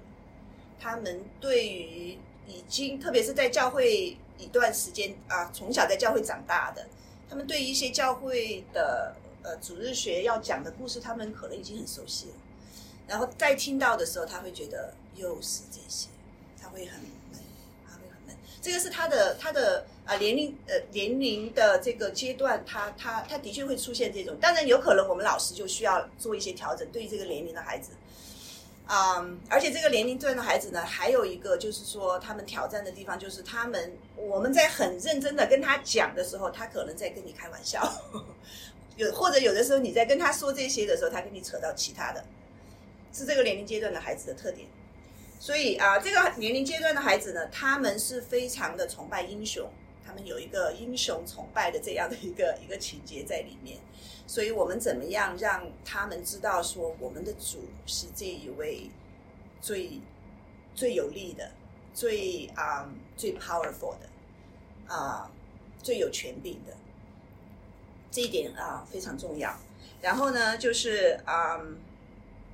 [0.80, 6.88] 他们对于已经，特别是在教会一段时间啊，从小在教会长大的，
[7.30, 12.34] 他们对一些教会的呃主日学要讲的故事，他们可能已经很熟悉了。
[13.08, 16.10] 然后再听到的时候，他会觉得又是这些，
[16.62, 17.00] 他会很
[17.32, 17.40] 闷，
[17.88, 18.36] 他会很闷。
[18.62, 19.86] 这个是他的他的。
[20.12, 27.92] 啊，年龄呃年龄的这个阶段，他他他的确会出现这种，当然有可能我们老师就需要做一些调整，对于这个年龄的孩子，
[28.90, 37.90] 嗯，而且这个年龄段的孩子呢，还有一个就是说，他们挑战的地方就是他们我们在很认真的跟他讲的时候，他可能在跟你开玩笑，
[38.98, 42.22] 有或者有的时候你在跟他说这些的时候，他跟你扯到其他的，
[43.14, 44.68] 是这个年龄阶段的孩子的特点。
[45.40, 49.72] 所以啊，这个年龄阶段的孩子呢，他们是非常的崇拜英雄。
[50.12, 53.80] 他们有一个英雄崇拜的这样的一个一个情节在里面，
[54.28, 58.92] 所以我们怎么样让他们知道说我们的主是这一位
[59.62, 60.02] 最
[60.76, 61.50] 最有力的、
[61.94, 65.32] 最啊、最 powerful 的啊、
[65.82, 66.74] 最有权柄的，
[68.12, 69.58] 这一点啊、非常重要。
[70.02, 71.58] 然后呢，就是啊、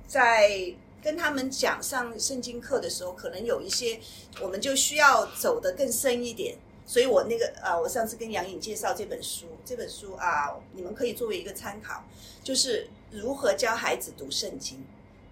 [0.06, 3.98] 在跟他们讲上圣经课的时候，可能有一些
[4.40, 6.56] 我们就需要走得更深一点。
[6.88, 12.02] 所以我那个呃，我上次跟杨颖介绍这本书，这本书啊，你们可以作为一个参考，
[12.42, 14.82] 就是如何教孩子读圣经。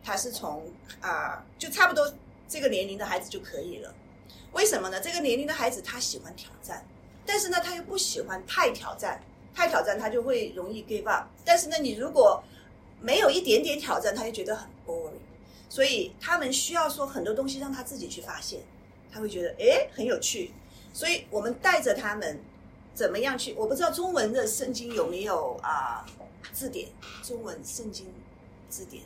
[0.05, 2.13] 它是从啊、就差不多
[2.47, 3.93] 这个年龄的孩子就可以了。
[4.53, 5.01] 为什么呢？
[5.01, 6.85] 这个年龄的孩子他喜欢挑战，
[7.25, 9.21] 但是呢，他又不喜欢太挑战，
[9.55, 11.27] 太挑战他就会容易 give up。
[11.43, 12.45] 但是呢，你如果
[13.01, 15.13] 没有一点点挑战，他就觉得很 boring。
[15.71, 18.61] 所以他们需要说很多东西让他自己去发现，
[19.11, 20.53] 他会觉得诶很有趣。
[20.97, 22.41] 所以我们带着他们
[22.95, 23.53] 怎么样去？
[23.53, 26.07] 我不知道中文的圣经有没有啊、
[26.55, 26.89] 字典，
[27.23, 28.07] 中文圣经
[28.71, 29.03] 字典，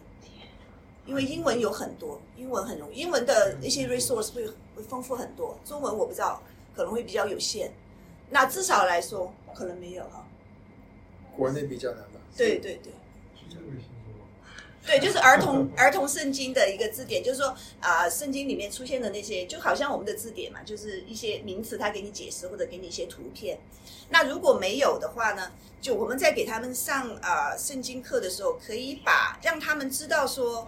[1.04, 6.40] 因为英文有很多，英文很容易，英文的一些 resource 会会丰富很多，中文我不知道
[6.76, 7.72] 可能会比较有限。
[8.30, 10.24] 那至少来说可能没有哈。
[11.36, 12.20] 国内比较难吧？
[12.36, 12.92] 对对对。
[14.86, 23.58] 对，就是儿童儿童圣经的一个字典，就是说啊、圣经里面出现的那些，就好像我们的字典嘛，就是一些名词，它给你解释或者给你一些图片。
[24.08, 30.66] 那如果没有的话呢，就我们在给他们上啊、圣经课的时候，可以把让他们知道说，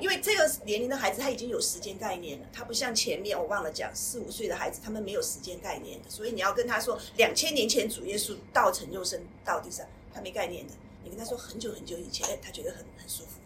[0.00, 10.72] 因为这个年龄的孩子他已经有时间概念了，他不像前面我忘了讲四五岁的孩子，他们没有时间概念的，所以你要跟他说两千年前主耶稣道成肉身到地上，他没概念的。
[11.04, 13.40] 你跟他说很久很久以前，哎，他觉得很很舒服，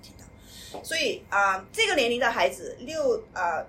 [0.84, 3.66] 所以啊、这个年龄的孩子，六呃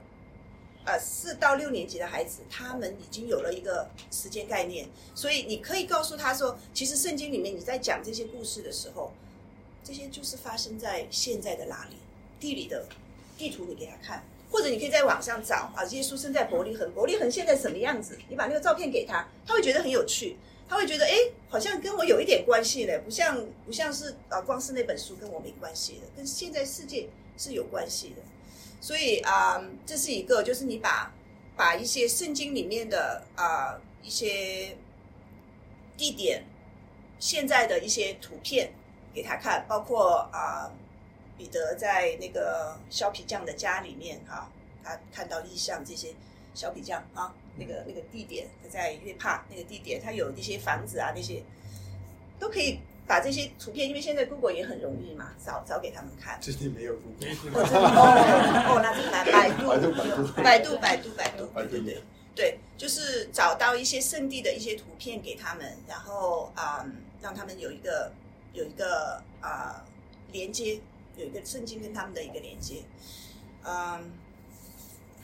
[0.86, 9.12] 呃四到六年级的孩子，他们已经有了一个时间概念，所以你可以告诉他说，其实圣经里面你在讲这些故事的时候，
[9.84, 11.98] 这些就是发生在现在的哪里，
[12.39, 12.86] 地理的
[13.38, 20.38] 地图你给他看，或者你可以在网上找啊，耶稣生在伯利恒，伯利恒现在什么样子，你把那个照片给他，他会觉得很有趣。
[20.69, 21.13] 他会觉得，哎，
[21.49, 28.21] 好像跟我有一点关系嘞，不像不像是啊，光是那本书跟我没关系的，跟现在世界是有关系的。
[28.80, 31.12] 所以啊、这是一个，就是你把
[31.56, 34.77] 把一些圣经里面的啊、一些
[35.97, 36.43] 地点、
[37.19, 38.71] 现在的一些图片
[39.13, 40.71] 给他看，包括啊、
[41.38, 44.51] 彼得在那个削皮匠的家里面啊，
[44.84, 46.13] 他看到异象这些
[46.53, 51.41] 削皮匠啊，那个那个地点在约帕那个地点，他有一些房子啊，那些
[52.39, 56.38] 都可以把这些图片，因为现在 Google 也很容易嘛，找找给他们看。
[56.39, 57.62] 最近没有读过。
[57.62, 62.04] 哦，那这个难，百度，百度百度百度，百度，百度，百度对对对，
[62.36, 68.12] 对，就是找到一些圣地的一些图片给他们，然后啊、嗯让他们有一个
[68.54, 69.84] 有一个啊、
[70.32, 70.80] 连接，
[71.15, 72.84] 有一个圣经跟他们的一个连接，
[73.63, 74.12] 嗯。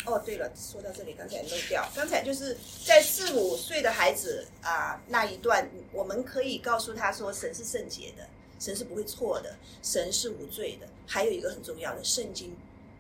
[0.06, 8.28] 哦，对了，说到这里，刚才漏掉，刚才就是在四五岁的孩子啊、那一段，我们可以告诉他说，神是圣洁的，
[8.60, 10.88] 神是不会错的，神是无罪的。
[11.08, 12.56] 还有一个很重要的，圣经，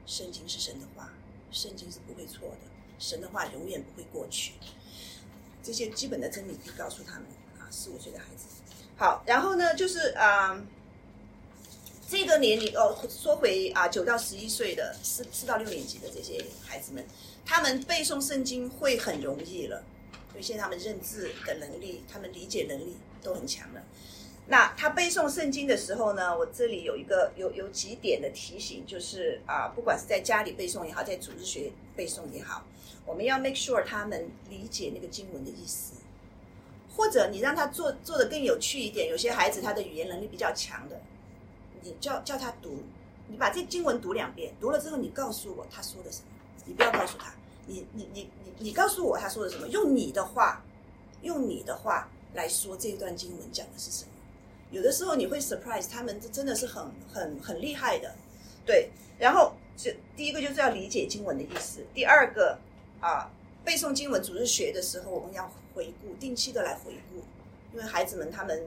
[0.05, 1.11] 圣经是神的话，
[1.51, 2.57] 圣经是不会错的，
[2.99, 4.53] 神的话永远不会过去。
[5.61, 7.23] 这些基本的真理可以告诉他们
[7.59, 8.45] 啊，四五岁的孩子。
[8.95, 10.61] 好，然后呢，就是啊、
[12.13, 17.03] 这个年龄哦，说回啊，九到十一岁的四四到六年级的这些孩子们，
[17.43, 19.83] 他们背诵圣经会很容易了，
[20.29, 23.81] 因为现在他们认字的能力，他们理解能力都很强了。
[24.45, 32.63] 那他背诵圣经的时候呢，我这里有一个有有几点的提醒，就是啊，不管是在家里背诵也好，在组织学背诵也好，
[33.07, 35.93] 我们要 make sure 他们理解那个经文的意思，
[36.95, 39.09] 或者你让他做做的更有趣一点。
[39.09, 41.01] 有些孩子他的语言能力比较强的，
[41.83, 42.79] 你叫叫他读，
[43.27, 46.25] 你把这经文读两遍，读了之后你告诉我他说的什么，
[46.65, 47.33] 你不要告诉他，
[47.67, 50.63] 你你你你你告诉我他说的什么，用你的话，
[51.21, 54.09] 用你的话来说这段经文讲的是什么。
[54.71, 58.15] 有的时候你会 surprise 他们，这真的是很很很厉害的，
[58.65, 58.89] 对。
[59.19, 62.57] 然后这第一个就是要理解经文的意思，第二个
[62.99, 63.29] 啊，
[63.63, 67.23] 背诵经文组织学的时候，我们要回顾，定期的来回顾，
[67.71, 68.61] 因为孩子们他们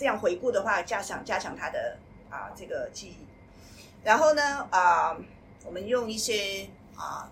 [0.00, 1.98] 这样回顾的话，加强加强他的
[2.30, 3.16] 啊这个记忆。
[4.02, 5.14] 然后呢啊，
[5.62, 7.30] 我们用一些啊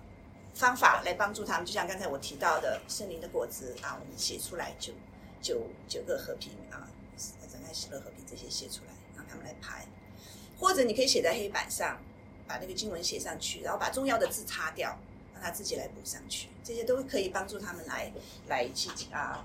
[0.53, 4.93] 方法来帮助他们，就像刚才我提到的圣灵的果子啊，我们写出来九
[5.41, 6.85] 九九个和平啊，
[7.51, 9.87] 展开喜乐和平这些写出来，让他们来排。
[10.61, 11.97] 或者你可以写在黑板上，
[12.47, 14.95] 把那个经文写上去，然后把重要的字擦掉，
[15.33, 16.49] 让他自己来补上去。
[16.62, 18.12] 这些都可以帮助他们来
[18.49, 19.43] 来去啊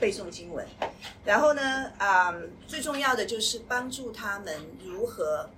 [0.00, 0.66] 背诵经文。
[1.24, 2.34] 然后呢，啊、
[2.66, 5.48] 最重要的就是帮助他们如何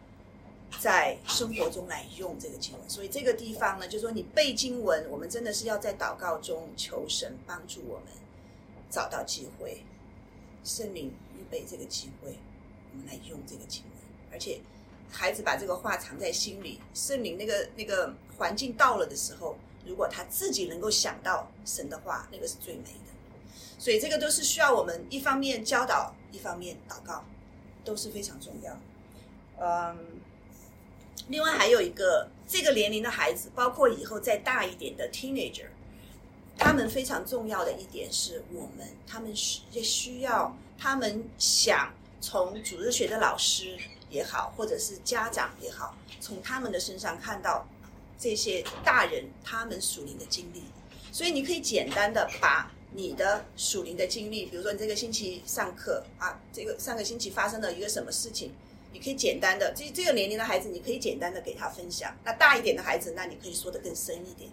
[0.80, 2.90] 在生活中来用这个经文。
[2.90, 8.06] 所以这个地方呢，就是说你背经文，我们真的是要在祷告中求神帮助我们
[8.90, 9.82] 找到机会，
[10.64, 12.36] 圣灵预备这个机会，
[12.92, 13.92] 我们来用这个经文，
[14.32, 14.60] 而且。
[15.08, 19.56] 孩子把这个话藏在心里，圣灵那个那个环境到了的时候，
[19.86, 23.12] 如果他自己能够想到神的话，那个是最美的。
[23.78, 27.24] 所以这个都是需要我们一方面教导，一方面祷告，
[27.84, 28.78] 都是非常重要。
[29.58, 29.96] 嗯，
[31.28, 35.66] 另外还有一个这个年龄的孩子，包括以后再大一点的 teenager，
[36.58, 43.78] 他们非常重要的一点是我们他们需需要他们想从主日学的老师。
[44.08, 47.66] 也好，或者是家长也好，从他们的身上看到
[48.16, 50.62] 这些大人他们属灵的经历，
[51.10, 58.52] 所以你可以简单的把你的属灵的经历，比如说你这个星期上课啊，这个上个星期发生了一个什么事情，
[58.90, 62.16] 你可以简单的这这个年龄的孩子，你可以简单的给他分享。
[62.24, 64.50] 那大一点的孩子，那你可以说的更深一点，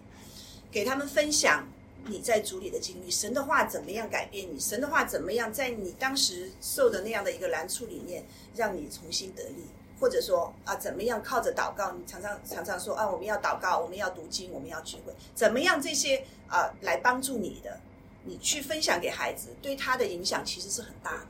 [0.70, 1.66] 给他们分享。
[2.06, 4.60] 你在主里的经历，神的话怎么样改变你？
[4.60, 8.22] 神的话怎么样在你当时受的那样的一个难处里面，
[8.54, 9.64] 让你重新得力？
[9.98, 11.92] 或者说啊，怎么样靠着祷告？
[11.92, 17.80] 你常常常常说啊，我们要祷告，我们要读经，我们要聚会，怎么样这些啊来帮助你的？
[18.24, 21.26] 你去分享给孩子，对他的影响其实是很大的。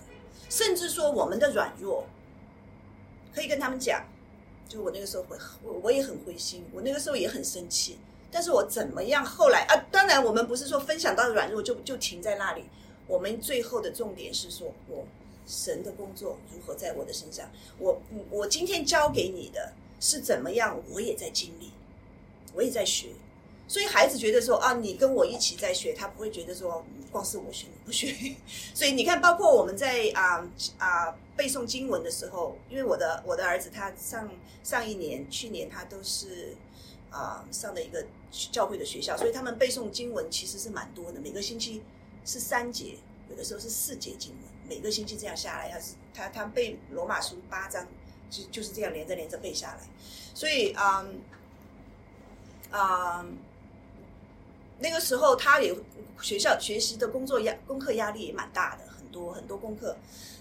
[0.48, 2.06] 甚至说我们的软弱，
[3.34, 4.04] 可以跟他们讲。
[4.68, 7.98] 就我那个时候会，我我也很灰心，我那个时候也很生气。
[8.30, 9.24] 但是我怎么样？
[9.24, 12.64] 后来啊，当然我们不是说分享到软弱就就停在那里。
[13.06, 15.06] 我们最后的重点是说，我
[15.46, 17.48] 神的工作如何在我的身上？
[17.78, 20.80] 我我今天教给你的是怎么样？
[20.90, 21.70] 我也在经历，
[22.54, 23.08] 我也在学。
[23.66, 28.14] 所以孩子觉得说啊，你跟我一起在学，他不会觉得说光是我学你不学。
[28.74, 30.46] 所以你看，包括我们在啊
[30.78, 34.30] 啊背诵经文的时候，因为我的我的儿子他上
[34.62, 36.56] 上一年、去年他都是。
[37.16, 38.04] 啊，上的一个
[38.50, 41.20] 教会的学校，所以他们背诵经文其实是蛮多的。
[41.20, 41.80] 每个星期
[42.24, 42.96] 是三节，
[43.30, 44.40] 有的时候是四节经文。
[44.68, 47.86] 每个星期这样下来，他是他他背罗马书八章，
[48.28, 49.80] 就就是这样连着连着背下来。
[50.34, 51.06] 所以啊
[52.72, 53.24] 啊，
[54.78, 55.74] 那个时候他也
[56.20, 59.96] 学校学习的工作压功课压力也蛮大的，很多很多功课。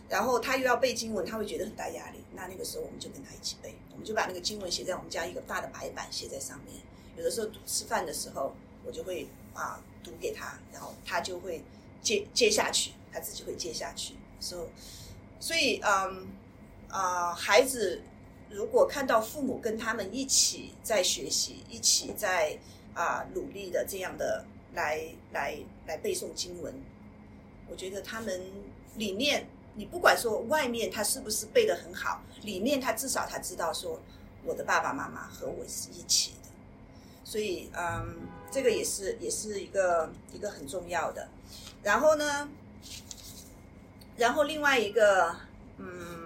[0.09, 2.19] 然后他又要背经文，他会觉得很大压力。
[2.33, 6.75] 那那个时候我们就跟他一起背，我们就把那个经文写在我们家一个大的白板写在上面。
[7.17, 8.53] 有的时候吃饭的时候，
[8.85, 11.63] 我就会啊读给他，然后他就会
[12.01, 14.15] 接接下去，他自己会接下去。
[14.39, 14.67] 所以，
[15.39, 16.27] 所以嗯
[16.89, 18.01] 啊，孩子
[18.51, 22.59] 如果看到父母跟他们一起在学习，一起在
[22.93, 26.73] 啊努力的这样的来来来背诵经文，
[27.69, 28.41] 我觉得他们
[28.95, 29.47] 里面。
[29.75, 33.99] 你不管说外面他是不是背的很好，里面他至少他知道说
[34.45, 36.49] 我的爸爸妈妈和我是一起的，
[37.23, 38.19] 所以嗯，
[38.51, 41.27] 这个也是也是一个一个很重要的。
[41.81, 42.47] 然后呢，
[44.15, 45.35] 然后另外一个
[45.79, 46.22] 嗯，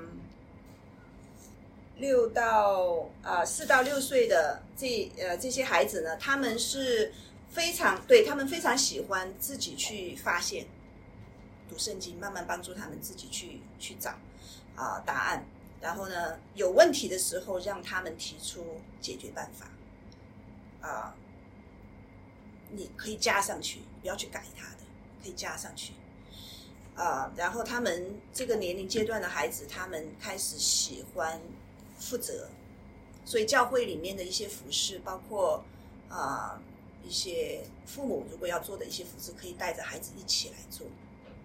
[1.99, 7.11] 六到啊四到六岁的这呃这些孩子呢，他们是
[7.49, 10.65] 非常对他们非常喜欢自己去发现。
[11.69, 14.11] 读圣经，慢慢帮助他们自己去去找
[14.75, 15.45] 啊答案。
[15.81, 19.67] 然后呢，有问题的时候，让他们提出解决办法。
[20.79, 21.13] 啊，
[22.71, 24.83] 你可以加上去，不要去改他的，
[25.21, 25.91] 可以加上去。
[26.95, 31.39] 啊，然后他们这个年龄阶段的孩子，他们开始喜欢
[31.97, 32.47] 负责，
[33.25, 35.63] 所以教会里面的一些服饰，包括
[36.09, 36.61] 啊
[37.07, 40.85] 一些父母如果要做的一些服饰，可以带着孩子一起来做。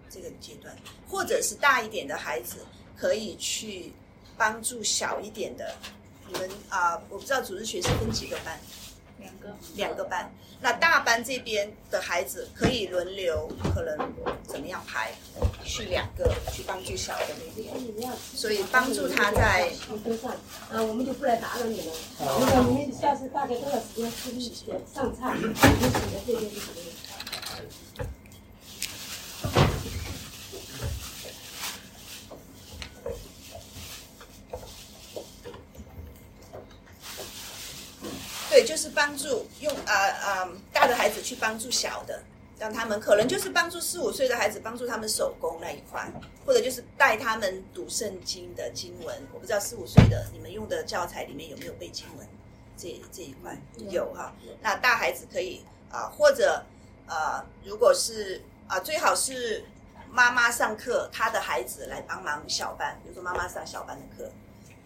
[0.09, 0.77] 这个阶段，
[1.09, 2.57] 或者是大一点的孩子，
[2.95, 3.91] 可以去
[4.37, 5.75] 帮助小一点的。
[6.27, 8.59] 你们啊，我不知道组织学是分几个班，
[9.23, 10.31] 两个，两个班。
[10.61, 14.13] 那大班这边的孩子可以轮流，可能
[14.47, 15.11] 怎么样排？
[15.65, 17.61] 去两个去帮助小的那
[17.93, 19.71] 边，所以帮助他在。
[20.71, 21.93] 啊，我们就不来打扰你了。
[22.19, 24.39] 如果你们下次大概多少时间出去
[24.93, 26.93] 上菜，就请在这边就可以。
[38.49, 42.23] 对，就是帮助用啊啊大的孩子去帮助小的，
[42.57, 46.09] 让他们可能就是帮助四五岁的孩子，帮助他们手工那一块，
[46.45, 49.13] 或者就是带他们读圣经的经文。
[49.33, 52.25] 我不知道四五岁的你们用的教材里面有没有背经文
[52.77, 53.57] 这这一块
[53.89, 54.33] 有哈？
[54.61, 56.63] 那大孩子可以啊，或者
[57.05, 59.65] 啊，如果是啊，最好是
[60.09, 64.31] 妈妈上课，他的孩子来帮忙小班，比如说妈妈上小班的课。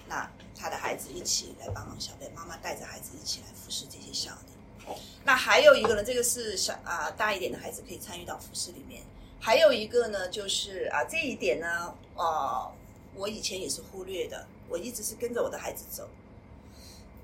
[0.08, 4.96] 那他的孩子一起来帮忙小贝，妈妈带着孩子一起来服侍这些小的。
[5.26, 9.04] 那还有一个呢，这个是小啊大一点的孩子可以参与到服饰里面。
[9.40, 12.72] 还有一个呢，就是啊这一点呢，啊
[13.16, 16.08] 我以前也是忽略的，我一直是跟着我的孩子走。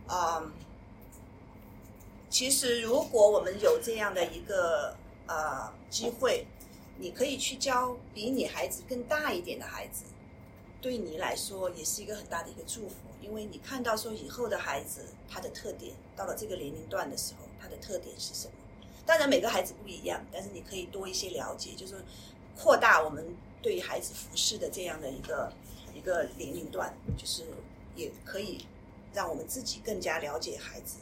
[0.07, 0.43] 啊，
[2.29, 4.95] 其实如果我们有这样的一个
[5.27, 6.45] 呃机会，
[6.97, 10.03] 你可以去教比你孩子更大一点的孩子，
[10.83, 18.53] 对你来说也是一个很大的一个祝福，因为你看到说以后的孩子他的特点，到了这个年龄段的时候，他的特点是什么？
[19.05, 21.95] 当然每个孩子不一样，但是你可以多一些了解，就是
[22.57, 25.53] 扩大我们对孩子服饰的这样的一个
[25.95, 27.45] 一个年龄段，就是
[27.95, 28.65] 也可以
[29.13, 30.97] 让我们自己更加了解孩子。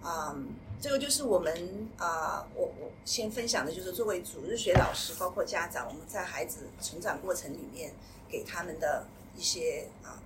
[0.00, 0.34] 啊、
[0.80, 7.92] 这个就是我们啊、我我先分享的就是作为主日学老师，包括家长，我们在孩子成长过程里面
[8.28, 9.06] 给他们的
[9.36, 10.20] 一些啊、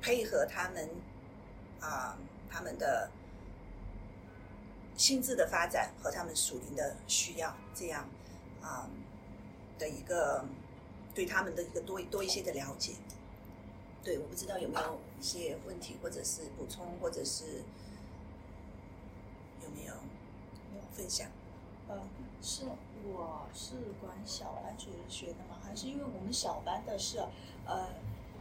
[0.00, 0.88] 配合他们
[1.80, 2.16] 啊、
[2.50, 3.10] 他们的
[4.96, 8.08] 心智的发展和他们属灵的需要，这样
[8.60, 8.88] 啊、
[9.78, 10.44] 的一个
[11.14, 12.94] 对他们的一个多多一些的了解。
[14.04, 17.62] 对，我不知道有没有一些问题，或者是补充，或者是
[19.62, 19.94] 有没有
[20.92, 21.28] 分享？
[21.88, 22.00] 嗯，
[22.42, 22.64] 是
[23.04, 27.18] 我是管小班主日学的嘛，还是因为我们小班的是
[27.66, 27.88] 呃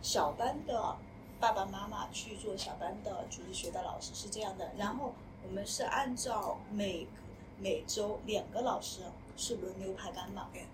[0.02, 0.96] 小班的
[1.40, 7.08] 爸爸妈妈去做小班的主日学的老师是这样的，然后我们是按照每
[7.60, 9.02] 每周两个老师
[9.36, 10.48] 是轮流排班嘛。
[10.54, 10.66] 对，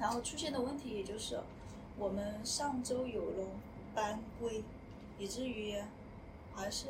[0.00, 1.40] 然后出现的问题也就是
[1.96, 3.46] 我们上周有了
[3.94, 4.64] 班规，
[5.18, 5.80] 以至于
[6.54, 6.88] 还是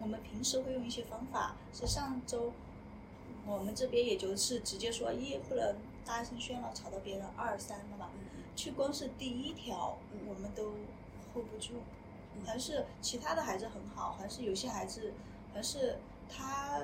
[0.00, 2.52] 我们平时会用一些方法，是上周
[3.46, 5.74] 我们这边也就是直接说一不能
[6.04, 8.10] 大声喧闹吵到别人，二三的吧，
[8.56, 10.70] 去光是第一条我们都
[11.32, 11.74] hold 不住，
[12.46, 15.12] 还是其他的孩子很好，还是有些孩子
[15.52, 16.80] 还是他。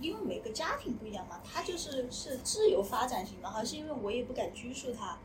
[0.00, 5.16] 因为每个家庭不一样嘛，他就是是自由发展型的，还是因为我也不敢拘束他，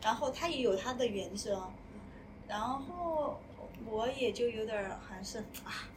[0.00, 1.68] 然后他也有他的原则，
[2.46, 3.40] 然后
[3.84, 5.90] 我也就有点儿还是啊，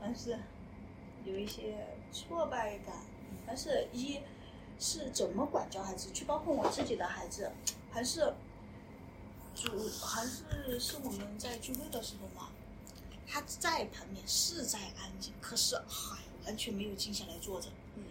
[0.00, 0.36] 还是
[1.24, 2.96] 有一些挫败感，
[3.46, 4.20] 还是一
[4.78, 7.50] 是怎么管教孩子，去包括我自己的孩子，
[7.90, 8.32] 还是
[9.54, 12.50] 主还是是我们在聚会的时候嘛，
[13.26, 18.04] 他在旁边是在安静，可是嗨完全没有静下来坐着，嗯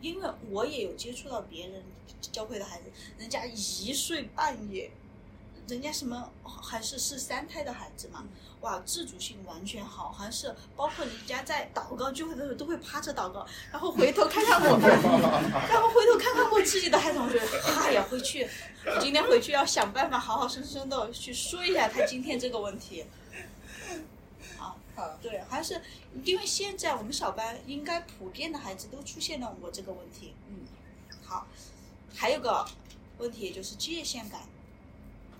[0.00, 1.82] 因为我也有接触到别人
[2.20, 2.84] 教会的孩子，
[3.18, 4.90] 人家一岁半也。
[5.68, 8.24] 人家什么还是是三胎的孩子嘛，
[8.62, 14.78] 哇，自主性完全好，还是包括人家在祷告聚会的时候都会趴着祷告，然后回头看看我，
[15.70, 18.48] 然后回头看看我自己的孩子，我觉得，哎呀，回去，
[18.86, 23.04] 我今天回去要想办法好好生生的去说一下他今天这个问题。
[24.58, 25.80] 啊， 好，对，还是
[26.24, 30.34] 因为现在我们小班应该普遍的孩子都出现了我这个问题。
[30.48, 30.66] 嗯，
[31.24, 31.46] 好，
[32.14, 32.66] 还有个
[33.18, 34.40] 问题就是界限感，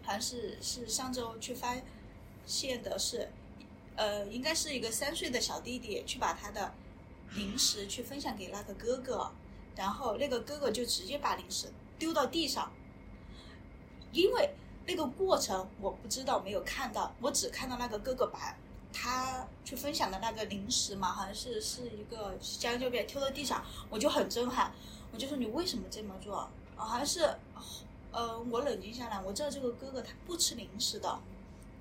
[0.08, 1.76] 好像是是上周去发
[2.46, 3.28] 现的是，
[3.94, 6.72] 呃，应该是一个三岁的小弟弟去把他的
[7.34, 9.30] 零食去分享给那个哥哥，
[9.76, 12.72] 然后那个哥哥就直接把零食丢到地上，
[14.10, 14.48] 因为
[14.86, 18.56] 那个过程我不知道没有看到，我只看到那个哥哥把
[18.90, 24.72] 他去分享的那个零食嘛，好像是是一个香蕉片丢到地上，我就很震撼，
[25.12, 26.48] 我就说你为什么这么做？
[26.76, 27.28] 好像是，
[28.10, 31.18] 呃，我冷静下来，我知道这个哥哥他不吃零食的，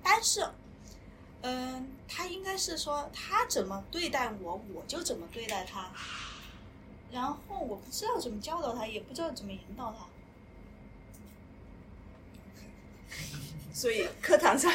[0.02, 0.46] 但是，
[1.42, 5.90] 嗯、他应该是说他怎么对待我，我就怎么对待他，
[7.10, 10.06] 然后我不知道怎么教导他，也不知道怎么引导他。
[13.72, 14.72] 所以课堂上，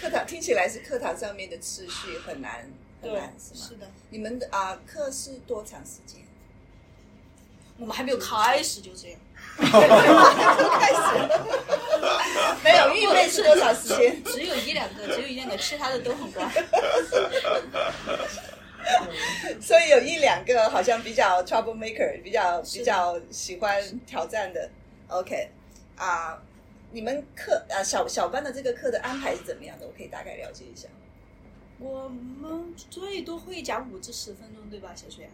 [0.00, 2.70] 课堂听起来是课堂上面的次序很难
[3.00, 3.60] 很对难，是吗？
[3.68, 6.22] 是的，你们的啊课是多长时间？
[7.76, 9.18] 我们还没有开始就这样。
[9.62, 10.98] 开始
[12.62, 14.22] 没有预备是多少时间？
[14.24, 16.50] 只有一两个，只有一两个，其他的都很乖。
[19.60, 24.68] 所以有一两个好像比较 trouble maker，比较比较喜欢挑战的。
[25.08, 25.48] OK，
[25.96, 26.38] 啊、
[26.90, 29.86] 你们课啊小小班的这个课的安排是怎么样的？
[29.86, 30.88] 我可以大概了解一下。
[31.78, 35.30] 我们最多会讲五至十分钟，对吧，小雪？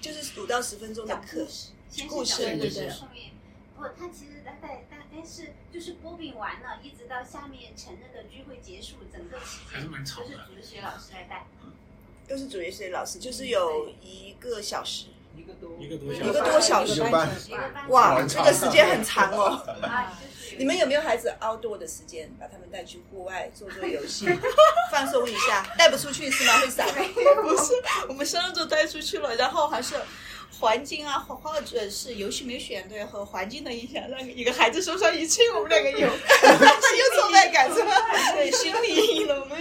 [0.00, 1.46] 就是五到十分钟的课，
[1.90, 3.30] 先故事是讲故对对事，后面
[3.76, 11.46] 不，他其实大概大概是就是波比完了，一直到下面成人的聚会结束，整个期还是间蛮长的都是主日学老师来带。
[12.28, 19.64] 都是主业学老师，就是有一个小时，一个多一个多小时一个半一个班哇，这个时间很长哦。
[20.58, 24.26] 你们有没有孩子 outdoor 的时间，把他们带去户外做做游戏，
[24.92, 25.64] 放松一下？
[25.78, 26.58] 带不出去是吗？
[26.58, 26.84] 会傻？
[27.40, 27.72] 不是，
[28.08, 29.94] 我们上周带出去了，然后还是
[30.60, 37.92] 环境啊，或或者是游戏没选对和环境的影响，让一个孩子受伤一切我们两个有， 有挫败感是吗？
[38.34, 39.40] 对，心理阴 影了。
[39.40, 39.56] 我们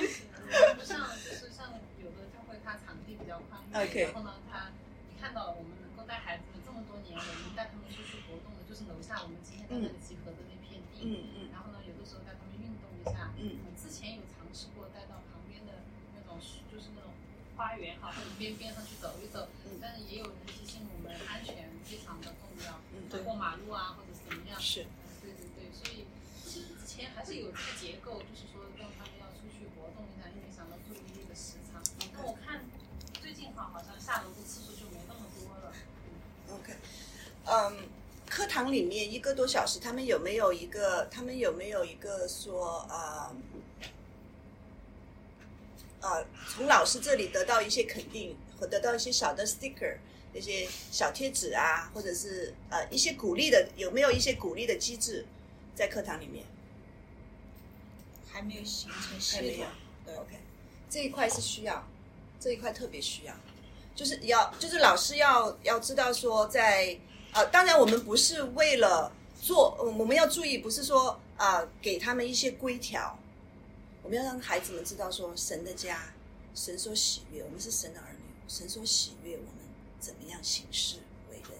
[0.78, 1.70] 不像就是像
[2.02, 4.72] 有的他会他场地比较宽然后呢他
[5.10, 11.06] 你看到了我们能够带孩子们这么多年，我们带他们出去活动的，就是楼下我们今天在那里集合的那片地。
[11.06, 13.30] 嗯嗯然后呢，有的时候带他们运动一下。
[13.38, 15.86] 嗯我之前有尝试过带到旁边的
[16.18, 16.42] 那种，
[16.74, 17.14] 就是那种
[17.54, 19.46] 花园哈，或者边边上去走一走。
[19.68, 22.82] 嗯但是也有人提醒我们，安全非常的重要。
[22.96, 24.58] 嗯对过马路啊，或者是怎么样。
[24.60, 24.88] 是
[25.22, 26.08] 对对对，所以
[26.44, 31.78] 其实之前还是有这个结构，就是说让他们要出去活动一下，因为想到注意力的时长。
[32.12, 32.66] 但我看
[33.22, 35.72] 最近哈，好像下楼的次数就没那么多了。
[36.58, 36.74] OK，
[37.58, 37.76] 嗯，
[38.30, 41.06] 课堂里面一个多小时，他们有没有一个？
[41.06, 43.36] 他们有没有一个说呃
[46.02, 49.98] 呃，从老师这里得到一些肯定，或得到一些小的 sticker，
[50.34, 55.26] 那些小贴纸啊，或者是呃一些鼓励的，有没有一些鼓励的机制
[55.74, 56.46] 在课堂里面？
[58.32, 59.66] 还没有形成还系统没有。
[60.06, 60.36] 对，OK，
[60.92, 61.88] 这一块是需要，
[62.40, 63.34] 这一块特别需要，
[63.96, 66.96] 就是要就是老师要要知道说在
[67.34, 69.12] 呃，当然我们不是为了
[69.42, 73.18] 做，我们要注意，不是说啊、给他们一些规条，
[74.04, 76.14] 我们要让孩子们知道说神的家，
[76.56, 79.52] 神所喜悦，我们是神的儿女，神所喜悦我们
[80.00, 80.98] 怎么样行事
[81.30, 81.52] 为人，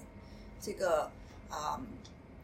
[0.62, 1.12] 这个
[1.50, 1.82] 啊。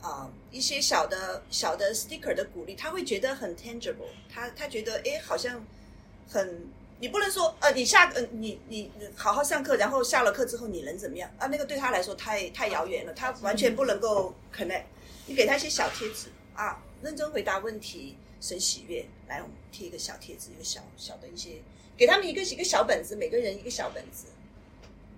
[0.03, 5.65] 啊、一些小的小的 sticker 的鼓励，他会觉得很 tangible，他他觉得哎，好像
[6.27, 6.67] 很，
[7.03, 11.47] 你不能说呃，你下呃你你你好好上课，然后下了课之后你能怎么样啊？
[11.47, 14.83] 那个对他来说太太遥远了，他完全不能够 connect。
[15.25, 21.61] 你给他一些小贴纸啊，认真回答问题，省喜悦，来我们贴一个小贴纸，一个小小的一些，
[21.97, 24.27] 给他们一个一个小本子，每个人一个小本子，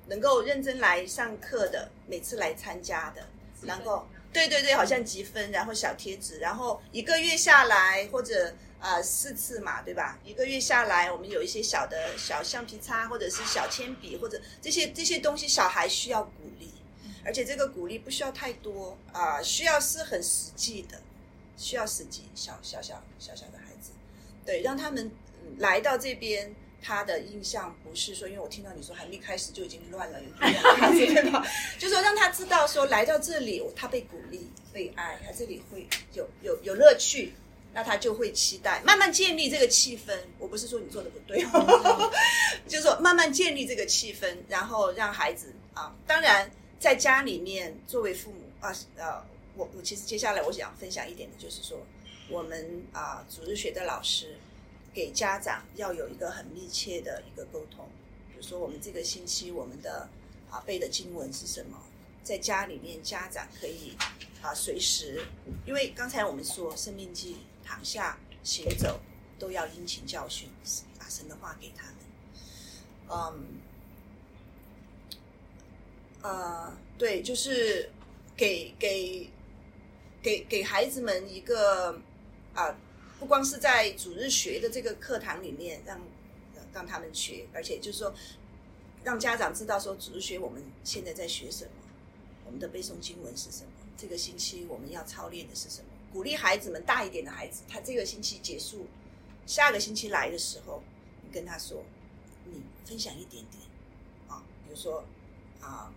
[0.07, 3.27] 能够认真来上课的，每次来参加的，
[3.61, 4.07] 然后。
[4.33, 8.53] 对对对，好像积分，然后小贴纸，然后一个月下来或者
[8.85, 10.19] 呃四次嘛，对吧？
[10.23, 16.71] 一个月下来，我们有一些小的小橡皮擦，或者是小铅笔，或者这些这些东西，小孩需要鼓励，
[17.25, 21.01] 而且这个鼓励不需要太多啊、需要是很实际的，
[21.57, 23.91] 需要实际，小小小小小的孩子，
[24.45, 26.53] 对，让他们、嗯来到这边。
[26.87, 30.19] 他的印象不是说，因为我听到你说还没开始就已经乱了？
[31.79, 37.33] 就说让他知道说来到这里，他被鼓励、被爱，他这里会有有有乐趣，
[37.75, 40.17] 那他就会期待，慢慢建立这个气氛。
[40.39, 41.45] 我不是说你做的不对，
[42.69, 46.49] 就是说慢慢建立这个气氛，然后让孩子啊，当然
[46.79, 49.21] 在家里面作为父母啊呃，
[49.57, 51.77] 我我其实接下来我想分享一点的就是说，
[52.29, 54.37] 我们啊主日学的老师
[54.93, 57.85] 给家长要有一个很密切的一个沟通，
[58.31, 60.07] 比如说我们这个星期我们的
[60.49, 61.77] 啊背的经文是什么，
[62.23, 63.97] 在家里面家长可以
[64.41, 65.21] 啊随时，
[65.65, 67.35] 因为刚才我们说生命记
[67.65, 69.01] 躺下行走
[69.39, 70.47] 都要殷勤教训，
[70.99, 71.95] 把神的话给他们，
[73.09, 73.43] 嗯。
[76.21, 77.87] 呃，对，就是
[78.35, 79.29] 给给
[80.23, 82.01] 给给孩子们一个
[82.55, 82.75] 啊、
[83.19, 86.01] 不光是在主日学的这个课堂里面让
[86.73, 88.11] 让他们学，而且就是说
[89.03, 91.71] 让家长知道说主日学我们现在在学什么，
[92.43, 98.87] 我们的背诵经文是什么，这个星期我们要操练的是什么，鼓励孩子们大一点的孩子，他这个星期结束，
[99.45, 100.81] 下个星期来的时候，
[101.21, 101.83] 你跟他说，
[102.45, 103.61] 你分享一点点
[104.29, 105.03] 啊，比如说
[105.59, 105.91] 啊。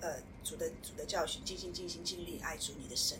[0.00, 3.18] 呃，主的主的教训，尽心尽心尽力爱主你的神，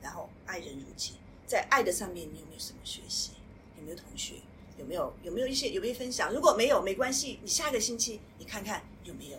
[0.00, 1.14] 然后爱人如己。
[1.46, 3.32] 在爱的上面，你有没有什么学习？
[3.76, 4.34] 有没有同学？
[4.78, 6.32] 有没有有没有一些有没有分享？
[6.32, 9.38] 如果没有，没关系，你下个星期你看看有没有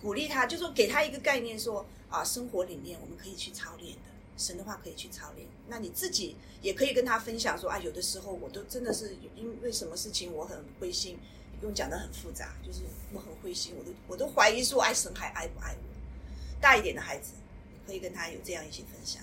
[0.00, 4.02] 鼓励他，就说给他一个概念说，啊，生活里面我们可以去操练的，
[4.36, 5.48] 神的话可以去操练。
[5.66, 11.18] 那你自己也可以跟他分享说，啊，有的时候我都真的是因为什么事情我很灰心，
[11.58, 12.80] 不用讲的很复杂，就是
[13.12, 16.60] 我很灰心，我都我都怀疑说，爱神还爱不爱我？
[16.60, 17.32] 大一点的孩子，
[17.72, 19.22] 你可以跟他有这样一些分享。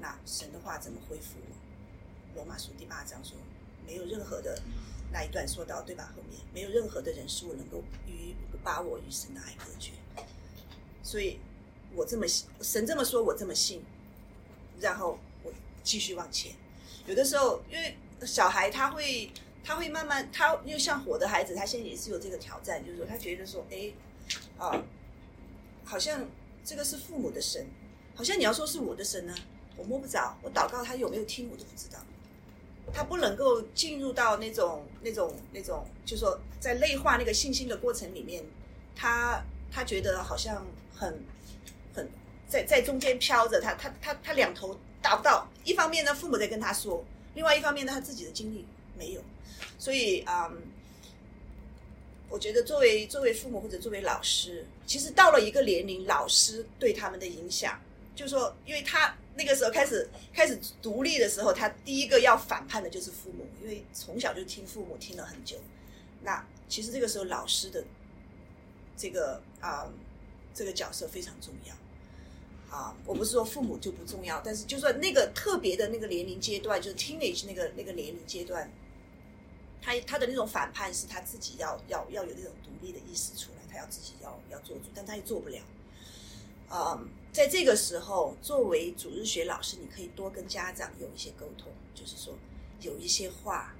[0.00, 1.36] 那神的话怎么恢复？
[2.34, 3.36] 罗马书第八章说，
[3.86, 4.60] 没有任何的
[5.12, 6.12] 那一段说到对吧？
[6.16, 9.92] 后面没有任何的人事物能够与把我与神的爱隔绝。
[11.02, 11.38] 所以
[11.94, 13.82] 我这么信，神这么说，我这么信，
[14.80, 16.52] 然后我继续往前。
[17.06, 19.30] 有的时候，因为小孩他会
[19.62, 23.92] 他会慢慢，他因为像我的孩子，他现在也是有这个挑战，就是说他觉得说，哎，
[24.58, 24.82] 啊，
[25.84, 26.26] 好像
[26.64, 27.66] 这个是父母的神，
[28.14, 29.34] 好像你要说是我的神呢，
[29.76, 31.98] 我摸不着，我祷告他有没有听我都不知道。
[32.92, 38.44] 他不能够进入到那种那种那种，就说在内化那个信心的过程里面，
[38.94, 39.42] 他
[39.72, 41.18] 他觉得好像很
[41.94, 42.08] 很
[42.48, 45.48] 在在中间飘着，他他他他两头达不到。
[45.64, 47.02] 一方面呢，父母在跟他说；，
[47.34, 48.64] 另外一方面呢，他自己的经历
[48.98, 49.22] 没有。
[49.78, 50.62] 所以，嗯，
[52.28, 57.80] 我觉得作为作为父母或者作为老师，其实到了一个年龄，老师对他们的影响，
[58.14, 65.56] 就是说，因为他那个时候开始开始独立的时候，他第一个要反叛的就是父母，因为从小就听父母听了很久。
[66.22, 67.82] 那其实这个时候，老师的
[68.96, 69.88] 这个啊
[70.54, 71.74] 这个角色非常重要。
[72.74, 78.68] 啊，我不是说父母就不重要，但是就说那个特别的那个年龄阶段，就是 teenage 那个那个年龄阶段。
[79.80, 85.60] 他他的那种反叛是他自己要要要有那种独立的意识出来，他要自己要要做主，但他也做不了。
[86.70, 92.34] 嗯，在这个时候，作为主日学老师，你可以多跟家长有一些沟通，就是说
[92.80, 93.74] 有一些话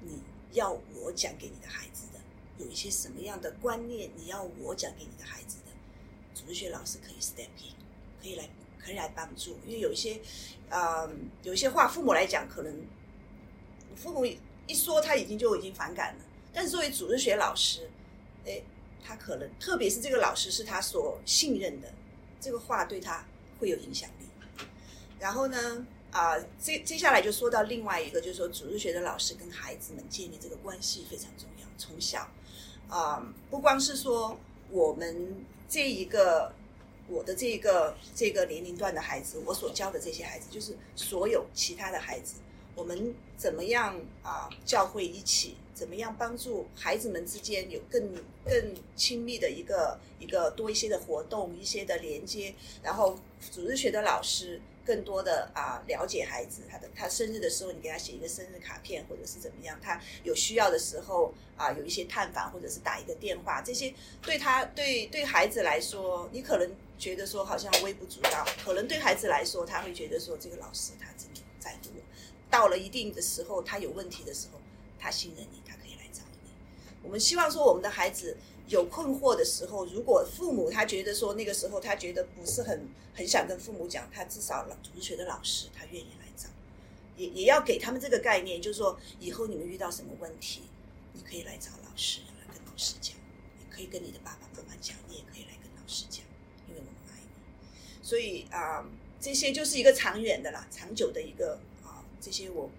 [0.00, 0.22] 你
[0.52, 5.72] 要我讲给你的孩子的，有一些什么样的观念你要我讲给你的孩子的，
[6.34, 7.74] 主日学老师可以 step in，
[8.22, 8.48] 可以来
[8.78, 10.20] 可以来帮助，因为有一些
[10.70, 12.74] 嗯有一些话父母来讲可能
[13.96, 14.26] 父母。
[14.70, 16.20] 一说他已经就已经反感了，
[16.52, 17.88] 但是作为主日学老师，
[18.44, 18.60] 哎，
[19.02, 21.90] 他可能特别是这个老师是他所信任的，
[22.38, 23.24] 这个话对他
[23.58, 24.26] 会有影响力。
[25.18, 31.66] 然后呢，啊，接接下来就说到另外一个，就是说主日学的老师跟孩子们建立这个关系非常重要。
[31.78, 32.28] 从小，
[32.90, 34.38] 啊，不光是说
[34.68, 36.52] 我们这一个
[37.08, 42.36] 我的这个这个年龄段的孩子，我所教的这些孩子，就是所有其他的孩子。
[42.74, 44.48] 我们怎么样啊？
[44.64, 52.54] 教会一起怎么样帮助孩子们之间有更更亲密的一个一个多一些的活动，一些的连接。
[52.80, 53.18] 然后
[53.50, 59.78] 组织学的老师更多的啊了解孩子，他的他生日的时候，你给他写一个生日卡片，或者是怎么样？
[59.82, 72.00] 他有需要的时候啊，有一些探访，或者是打一个电话，这些对他对对孩子来说，你可能觉得说好像微不足道，可能对孩子来说，他会觉得说这个老师他真的在乎我。
[72.48, 74.58] 到了一定的时候，他有问题的时候，
[74.98, 76.50] 他信任你，他可以来找你。
[77.02, 78.38] 我们希望说，我们的孩子
[78.68, 86.48] 有困惑的时候，如果父母他觉得说那个时候他觉得不是很很想跟父母讲，他至少主日学的老师他愿意来找，
[87.16, 90.62] 也也要给他们这个概念，就是说以后你们遇到什么问题，
[91.12, 93.16] 你可以来找老师，来跟老师讲，
[93.58, 96.24] 也可以跟你的爸爸妈妈讲，你也可以来跟老师讲，
[96.68, 98.06] 因为我们爱你。
[98.06, 98.84] 所以啊，
[99.20, 102.04] 这些就是一个长远的啦，长久的一个啊。
[102.20, 102.70] 这些我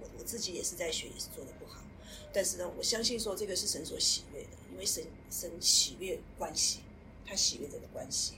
[0.00, 1.80] 我我自己也是在学，也是做的不好。
[2.32, 6.80] 但是呢，我相信说这个是神所喜悦的，因为神神喜悦关系，
[7.24, 8.34] 他喜悦这个关系，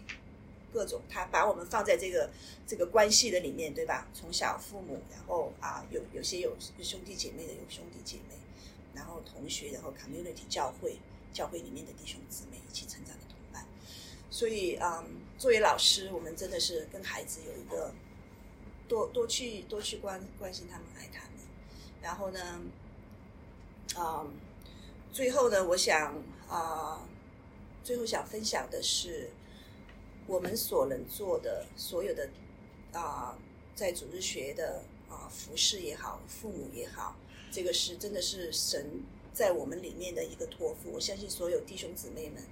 [0.73, 2.31] 各种他把我们放在这个
[2.67, 4.07] 这个关系的里面，对吧？
[4.15, 8.37] 从小父母，然后啊有有些有兄弟姐妹的有兄弟姐妹，
[8.95, 10.99] 然后同学，然后 community 教会
[11.33, 13.67] 教会里面的弟兄姊妹一起成长的同伴。
[14.31, 15.05] 所以嗯，
[15.37, 17.93] 作为老师，我们真的是跟孩子有一个。
[18.89, 21.33] 多多去多去关关心他们，爱他们。
[22.01, 22.63] 然后呢，
[23.99, 24.31] 嗯，
[25.17, 27.01] 最后呢，我想啊，
[27.83, 29.31] 最后想分享的是，
[30.27, 32.29] 我们所能做的所有的
[32.93, 33.35] 啊，
[33.75, 37.17] 在组织学的啊服饰也好，父母也好，
[37.51, 39.03] 这个是真的是神
[39.33, 40.91] 在我们里面的一个托付。
[40.93, 42.43] 我相信所有弟兄姊妹们，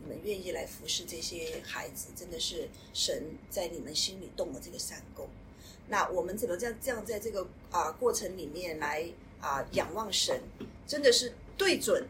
[0.00, 5.28] 你们愿意来服侍这些孩子，真的是神在你们心里动了这个善功。
[5.88, 9.10] 那我们怎么这样这样在这个啊过程里面来
[9.40, 10.40] 啊仰望神，
[10.86, 11.32] 真的是
[11.62, 12.08] 对准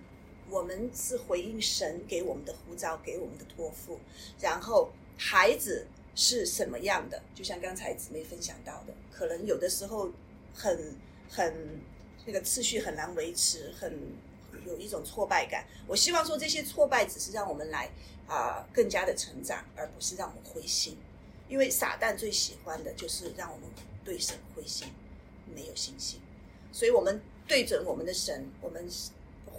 [0.49, 4.01] 我们是回应神给我们的呼召，给我们的托付。
[4.41, 7.23] 然后孩子是什么样的？
[7.35, 10.11] 就像刚才姊妹分享到的，可能有的时候
[10.55, 10.97] 很
[11.29, 11.55] 很
[12.25, 13.93] 那个次序很难维持，很
[14.65, 15.67] 有一种挫败感。
[15.87, 17.91] 我希望说这些挫败只是让我们来
[18.27, 20.97] 啊更加的成长，而不是让我们灰心。
[21.47, 23.69] 因为撒旦最喜欢的就是让我们
[24.03, 24.89] 对神灰心，
[25.55, 26.19] 没有信心，
[26.73, 28.89] 所以我们对准我们的神，我们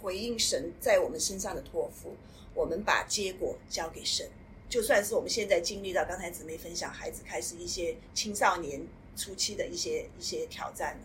[0.04, 2.14] 回应神在我们身上的托付，
[2.54, 4.28] 我们把结果交给神。
[4.68, 8.86] 就算是我们现在经历到刚才姊妹分享，孩子开始一些青少年
[9.16, 11.02] 初期的一些一些挑战了，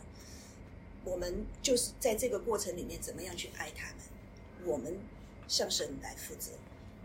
[1.05, 3.97] 我们就是在这个过程里面怎么样去爱他们，
[4.65, 4.99] 我们
[5.47, 6.51] 向神来负责，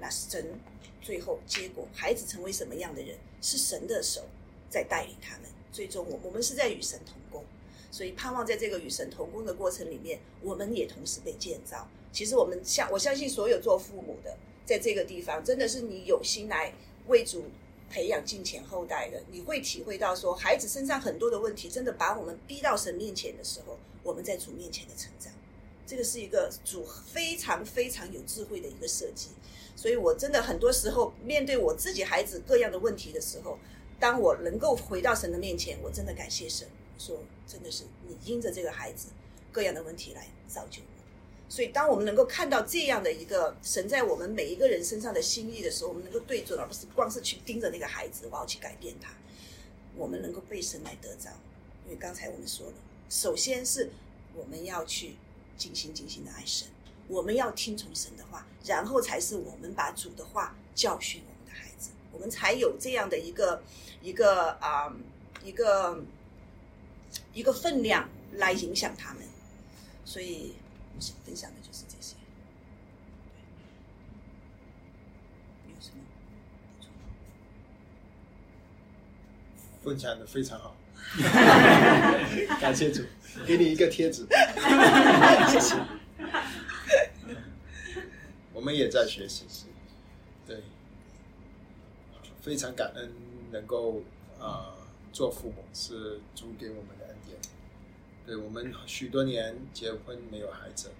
[0.00, 0.58] 那神。
[1.00, 4.22] 最后结果，孩子成为什么样的人，是神的手
[4.70, 5.50] 在带领他们。
[5.70, 7.18] 最终，我我们是在与神同，
[7.94, 11.88] 所以盼望在这个与神同工的过程里面，我们也同时被建造。
[12.10, 14.36] 其实，我们相我相信所有做父母的，
[14.66, 16.74] 在这个地方，真的是你有心来
[17.06, 17.44] 为主
[17.88, 25.32] 培养敬前后代的，你会体会到说，孩子身上很多的问题，真的把我们逼到神面前的时候，我们在主面前的成长，
[25.86, 29.28] 这个是一个主非常非常有智慧的一个设计。
[29.76, 33.56] 所以我真的很多时候面对我自己孩子各样的问题的时候，
[34.00, 36.66] 当我能够回到神的面前，我真的感谢神，
[36.98, 39.08] 说真的是你因着这个孩子
[39.52, 40.88] 各样的问题来造就我。
[41.46, 49.12] 所以，当我们能够看到这样的一个神在我们每一个人身上的心意的时候，我们能够对准，而不是光是去盯着那个孩子，我要去改变他。
[49.94, 51.30] 我们能够被神来得着，
[51.84, 52.72] 因为刚才我们说了，
[53.08, 53.90] 首先是
[54.34, 55.14] 我们要去
[55.56, 56.66] 尽心尽心的爱神，
[57.06, 63.62] 我们要听从神的话，然后才是我们把主的话教训我们的孩子，我们才有这样的一个
[64.02, 64.92] 一个啊、
[65.44, 66.02] 一个
[67.34, 69.22] 一个分量来影响他们。
[70.04, 70.54] 所以。
[70.96, 72.14] 我想分享的就是这些。
[75.66, 75.96] 有什么
[76.78, 76.92] 补充？
[79.82, 80.76] 分享的非常好，
[82.60, 83.02] 感谢主，
[83.44, 84.24] 给你一个贴纸，
[85.50, 85.74] 谢谢。
[88.52, 89.44] 我们也在学习，
[90.46, 90.62] 对，
[92.40, 93.12] 非常感恩
[93.50, 94.00] 能够
[94.38, 94.83] 啊、呃
[95.14, 97.38] 做父母，是主给我们的恩典。
[98.26, 100.90] 对我们许多年结婚没有孩子，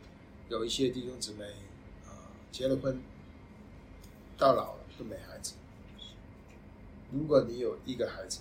[0.48, 1.44] 有一些弟兄姊妹
[2.06, 3.02] 啊、结了婚，
[4.38, 5.54] 到老了都没孩子。
[7.10, 8.38] 如果你有一个孩子，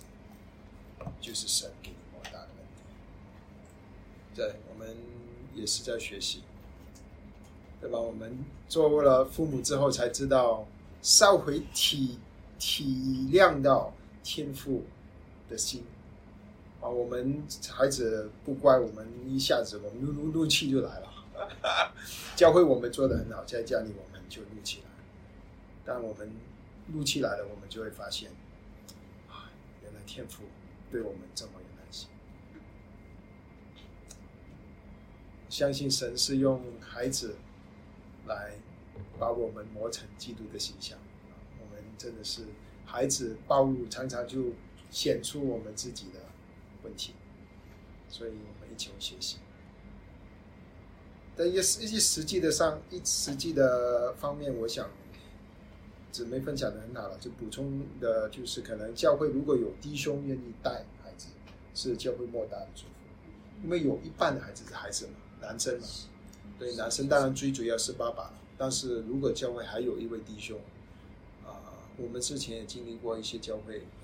[1.20, 2.66] 就是神给你莫大的恩
[4.36, 4.46] 典。
[4.48, 4.96] 对，我们
[5.56, 6.42] 也是在学习，
[7.80, 7.98] 对吧？
[7.98, 10.68] 我们做了父母之后，才知道
[11.02, 12.20] 稍微体
[12.60, 14.84] 体谅到天父
[15.48, 15.84] 的心
[16.80, 16.88] 啊。
[16.88, 21.10] 我们孩子不乖，我们一下子我们怒怒怒气就来了。
[22.36, 24.90] 教会我们做的很好，在家里我们就怒气来。
[25.84, 26.30] 当我们
[26.86, 28.30] 怒气来了，我们就会发现，
[29.28, 29.50] 啊，
[29.82, 30.44] 原来天赋
[30.90, 32.08] 对我们这么有耐心。
[35.48, 37.36] 相信神是用孩子
[38.26, 38.52] 来
[39.18, 40.98] 把我们磨成基督的形象。
[41.60, 42.42] 我们真的是
[42.84, 44.52] 孩子暴露，常常就
[44.94, 46.20] 显出我们自己的
[46.84, 47.14] 问题，
[48.08, 49.38] 所以我们一起学习。
[51.34, 54.88] 但一实一实际的上一实际的方面，我想
[56.12, 57.18] 姊妹分享的很好了。
[57.18, 61.26] 就补充的就是，可能教会如果有弟兄愿意带孩子，
[61.74, 62.90] 是教会莫大的祝福。
[63.64, 65.86] 因为有一半的孩子是孩子嘛，男生嘛，
[66.56, 68.34] 对男生当然最主要是爸爸了。
[68.56, 70.60] 但是如果教会还有一位弟兄，
[71.44, 73.82] 啊、我们之前也经历过一些教会，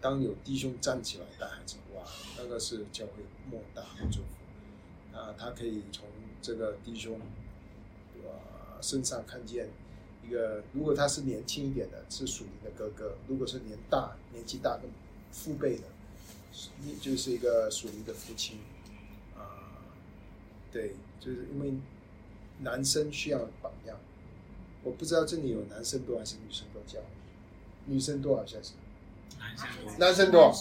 [0.00, 2.02] 当有弟兄站起来带孩子，哇，
[2.36, 5.16] 那个是教会莫大的祝福。
[5.16, 6.04] 啊，他可以从
[6.42, 7.18] 这个弟兄，
[8.22, 9.68] 呃，身上看见
[10.22, 14.82] 一个，如果他是年轻一点的，是属灵的哥哥；如果是年大、年纪大的
[15.32, 15.84] 父辈的，
[16.82, 18.58] 你就是一个属灵的父亲。
[19.34, 19.80] 啊、
[20.70, 21.74] 对，就是因为
[22.60, 23.98] 男生需要榜样。
[24.82, 27.00] 我不知道这里有男生多还是女生多教，
[27.86, 28.72] 女生多好像是，
[29.98, 30.52] 男生多。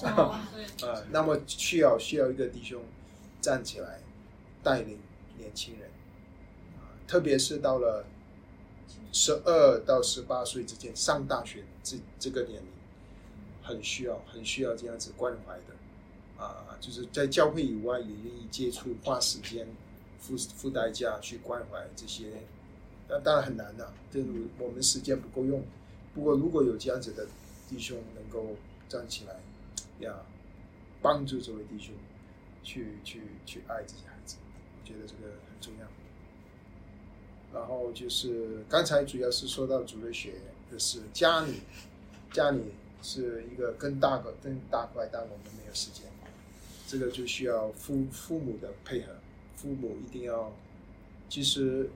[0.78, 2.82] 对，啊， 那么需要需要一个弟兄
[3.42, 4.00] 站起来
[4.64, 5.00] 带领
[5.38, 5.90] 年轻人，
[6.78, 8.06] 啊，特别是到了
[9.12, 12.68] 十二到十八岁之间上大学这这个年龄，
[13.64, 19.68] 很需要很需要这样子关怀的，啊，就是在教会以外也愿意接触，花时间
[20.20, 22.26] 付付代价去关怀这些，
[23.08, 24.20] 那当然很难的、这
[24.58, 25.64] 我们时间不够用。
[26.14, 27.28] 不过如果有这样子的
[27.70, 28.56] 弟兄能够
[28.88, 29.36] 站起来，
[30.00, 30.26] 要，
[31.02, 31.94] 帮助这位弟兄
[32.64, 34.38] 去去去爱这些孩子，
[34.80, 35.88] 我觉得这个很重要。
[37.54, 40.34] 然后就是刚才主要是说到主日学
[40.72, 41.62] 的是家里，
[42.32, 42.62] 家里
[43.02, 46.06] 是一个更大个更大块，但我们没有时间，
[46.88, 49.14] 这个就需要父父母的配合，
[49.56, 50.52] 父母一定要，
[51.30, 51.90] 其实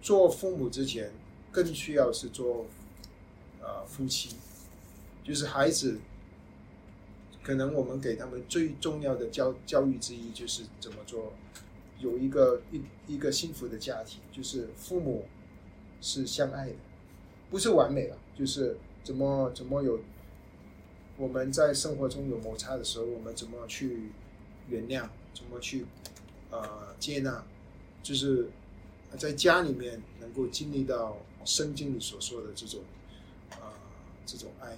[0.00, 1.12] 做父母之前
[1.52, 2.66] 更需要是做
[3.60, 4.36] 呃夫妻，
[5.22, 5.98] 就是孩子。
[7.42, 11.32] 可能我们给他们最重要的教教育之一就是怎么做，
[11.98, 15.26] 有一个一一个幸福的家庭，就是父母
[16.00, 16.76] 是相爱的，
[17.50, 20.00] 不是完美了，就是怎么怎么有
[21.16, 24.10] 我们在生活中有摩擦的时候，我们怎么去
[24.68, 25.86] 原谅，怎么去
[26.50, 27.44] 呃接纳，
[28.02, 28.48] 就是
[29.18, 32.80] 在家里面能够经历到圣经里所说的这种
[33.52, 33.72] 啊、
[34.26, 34.76] 这种爱，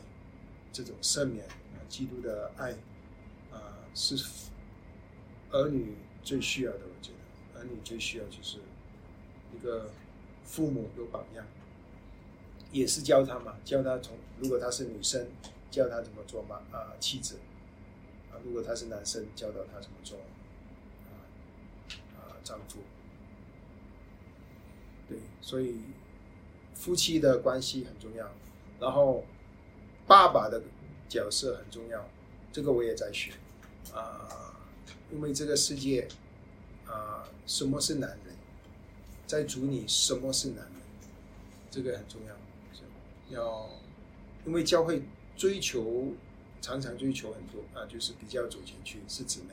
[0.72, 1.44] 这种赦免。
[1.92, 2.72] 基督的爱，
[3.52, 4.16] 啊、是
[5.50, 6.78] 儿女最需要的。
[6.78, 8.56] 我觉得儿女最需要就是
[9.54, 9.90] 一个
[10.42, 11.44] 父母有榜样，
[12.72, 15.28] 也是教他嘛，教他从如果他是女生，
[15.70, 17.36] 教他怎么做嘛啊妻子
[18.30, 20.18] 啊，如果他是男生，教导他怎么做
[21.10, 21.12] 啊
[22.16, 22.78] 啊丈夫。
[25.10, 25.76] 对，所以
[26.74, 28.30] 夫妻的关系很重要，
[28.80, 29.26] 然后
[30.06, 30.62] 爸爸的
[31.12, 32.08] 角色很重要，
[32.50, 33.32] 这个我也在学。
[33.92, 34.56] 啊，
[35.12, 36.08] 因为这个世界
[36.86, 38.34] 啊，什么是男人，
[39.26, 40.74] 在主你什么是男人，
[41.70, 42.34] 这个很重要，
[43.28, 43.68] 要
[44.46, 45.02] 因为教会
[45.36, 46.14] 追求
[46.62, 49.50] 常常追求很多啊，就是比较走前去是姊妹，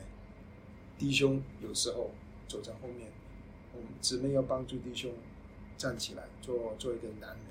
[0.97, 2.11] 弟兄有时候
[2.47, 3.11] 走在后面，
[3.73, 5.11] 我们姊妹要帮助弟兄。
[5.77, 7.45] 站起来，做做一个男人，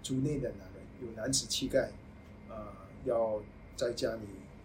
[0.00, 1.90] 主内的男人，有男子气概，
[2.48, 3.42] 啊，要
[3.76, 4.20] 在家里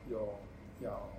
[0.09, 0.39] 有
[0.81, 1.09] 要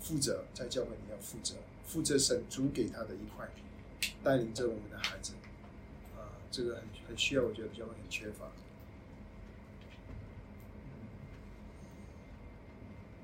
[0.00, 1.54] 负责，在教会里要负责，
[1.86, 3.48] 负责神主给他的一块，
[4.22, 5.32] 带领着我们的孩子，
[6.16, 8.46] 啊，这个很很需要，我觉得教会很缺乏。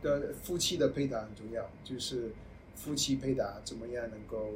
[0.03, 2.33] 的夫妻的配搭很重要，就是
[2.75, 4.55] 夫妻配搭怎么样能够。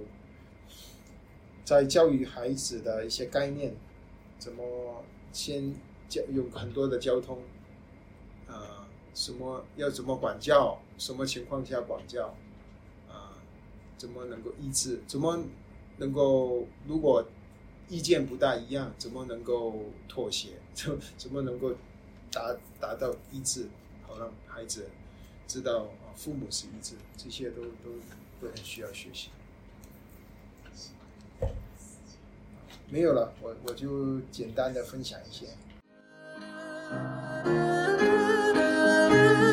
[1.65, 3.75] 在教育孩子的一些概念，
[4.39, 5.75] 怎么先
[6.09, 7.43] 教有很多的交通，
[8.59, 12.35] 啊，什么要怎么管教，什么情况下管教，
[13.09, 13.33] 啊，
[13.97, 15.39] 怎么能够医治，怎么
[15.99, 17.25] 能够如果
[17.89, 21.73] 意见不大一样，怎么能够妥协，怎怎么能够
[22.31, 23.69] 达达到一致，
[24.07, 24.89] 好让孩子
[25.47, 27.91] 知道父母是一致，这些都都
[28.41, 29.31] 都很需要学习。
[32.89, 35.49] 没有了，我我就简单的分享一些。
[39.17, 39.46] you.